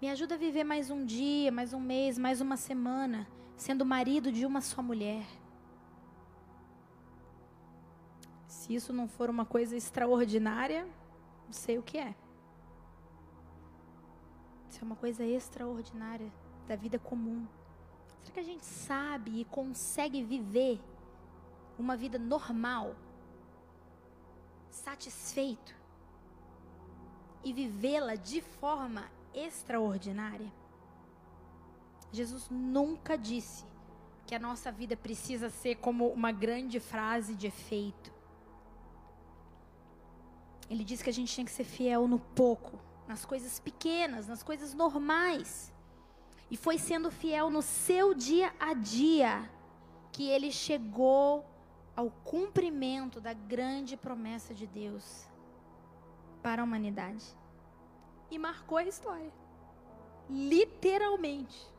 [0.00, 4.32] Me ajuda a viver mais um dia, mais um mês, mais uma semana, sendo marido
[4.32, 5.26] de uma só mulher.
[8.46, 10.84] Se isso não for uma coisa extraordinária,
[11.44, 12.14] não sei o que é.
[14.70, 16.32] Isso é uma coisa extraordinária
[16.66, 17.46] da vida comum.
[18.22, 20.80] Será que a gente sabe e consegue viver
[21.80, 22.94] uma vida normal,
[24.70, 25.74] satisfeito
[27.42, 30.52] e vivê-la de forma extraordinária?
[32.12, 33.64] Jesus nunca disse
[34.26, 38.12] que a nossa vida precisa ser como uma grande frase de efeito.
[40.68, 42.78] Ele disse que a gente tinha que ser fiel no pouco,
[43.08, 45.72] nas coisas pequenas, nas coisas normais.
[46.48, 49.50] E foi sendo fiel no seu dia a dia
[50.12, 51.44] que ele chegou
[52.00, 55.28] ao cumprimento da grande promessa de Deus
[56.42, 57.36] para a humanidade.
[58.30, 59.30] E marcou a história.
[60.26, 61.70] Literalmente.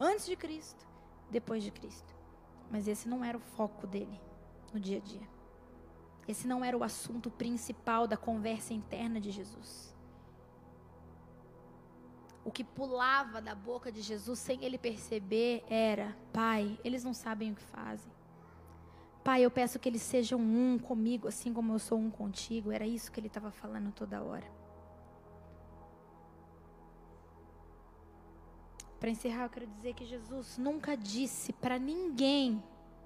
[0.00, 0.86] Antes de Cristo,
[1.30, 2.14] depois de Cristo.
[2.70, 4.18] Mas esse não era o foco dele
[4.72, 5.28] no dia a dia.
[6.26, 9.94] Esse não era o assunto principal da conversa interna de Jesus.
[12.42, 17.52] O que pulava da boca de Jesus sem ele perceber era: Pai, eles não sabem
[17.52, 18.15] o que fazem.
[19.26, 22.70] Pai, eu peço que eles sejam um comigo, assim como eu sou um contigo.
[22.70, 24.46] Era isso que ele estava falando toda hora.
[29.00, 32.62] Para encerrar, eu quero dizer que Jesus nunca disse para ninguém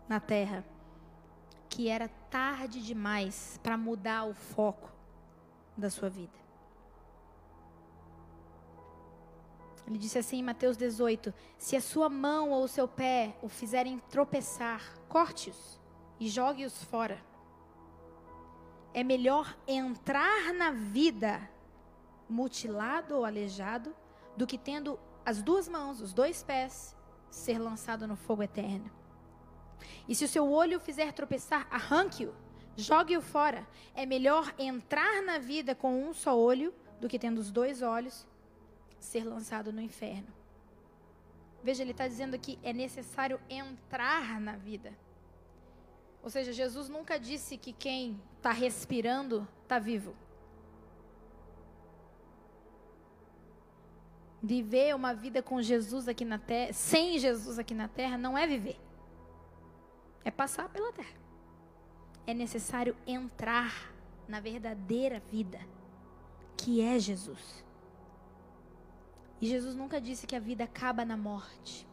[0.07, 0.63] na terra
[1.71, 4.93] que era tarde demais para mudar o foco
[5.75, 6.39] da sua vida.
[9.87, 13.49] Ele disse assim em Mateus 18: Se a sua mão ou o seu pé o
[13.49, 15.80] fizerem tropeçar, corte-os
[16.21, 17.19] e jogue-os fora.
[18.93, 21.51] É melhor entrar na vida
[22.29, 23.97] mutilado ou aleijado
[24.37, 26.97] do que tendo as duas mãos, os dois pés,
[27.31, 28.91] ser lançado no fogo eterno.
[30.07, 32.35] E se o seu olho fizer tropeçar, arranque-o,
[32.77, 33.67] jogue-o fora.
[33.95, 38.27] É melhor entrar na vida com um só olho do que tendo os dois olhos
[38.99, 40.29] ser lançado no inferno.
[41.63, 44.93] Veja, ele está dizendo que é necessário entrar na vida.
[46.23, 50.15] Ou seja, Jesus nunca disse que quem está respirando está vivo.
[54.43, 58.47] Viver uma vida com Jesus aqui na terra, sem Jesus aqui na terra, não é
[58.47, 58.79] viver
[60.25, 61.19] é passar pela terra.
[62.27, 63.93] É necessário entrar
[64.29, 65.59] na verdadeira vida,
[66.57, 67.65] que é Jesus.
[69.41, 71.89] E Jesus nunca disse que a vida acaba na morte.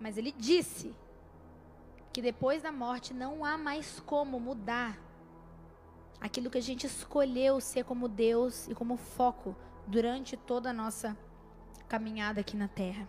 [0.00, 0.94] Mas ele disse
[2.12, 4.98] que depois da morte não há mais como mudar
[6.20, 9.56] aquilo que a gente escolheu ser como Deus e como foco
[9.86, 11.16] durante toda a nossa
[11.88, 13.08] caminhada aqui na terra.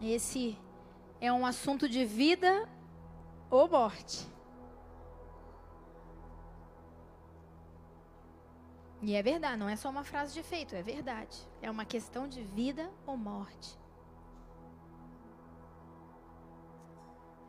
[0.00, 0.58] Esse
[1.20, 2.68] é um assunto de vida
[3.50, 4.33] ou morte.
[9.04, 11.36] E é verdade, não é só uma frase de efeito, é verdade.
[11.60, 13.78] É uma questão de vida ou morte.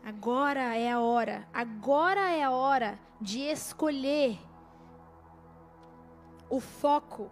[0.03, 4.37] Agora é a hora, agora é a hora de escolher
[6.49, 7.31] o foco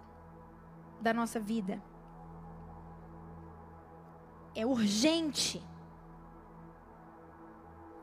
[0.99, 1.81] da nossa vida
[4.55, 5.61] é urgente.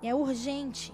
[0.02, 0.92] É urgente.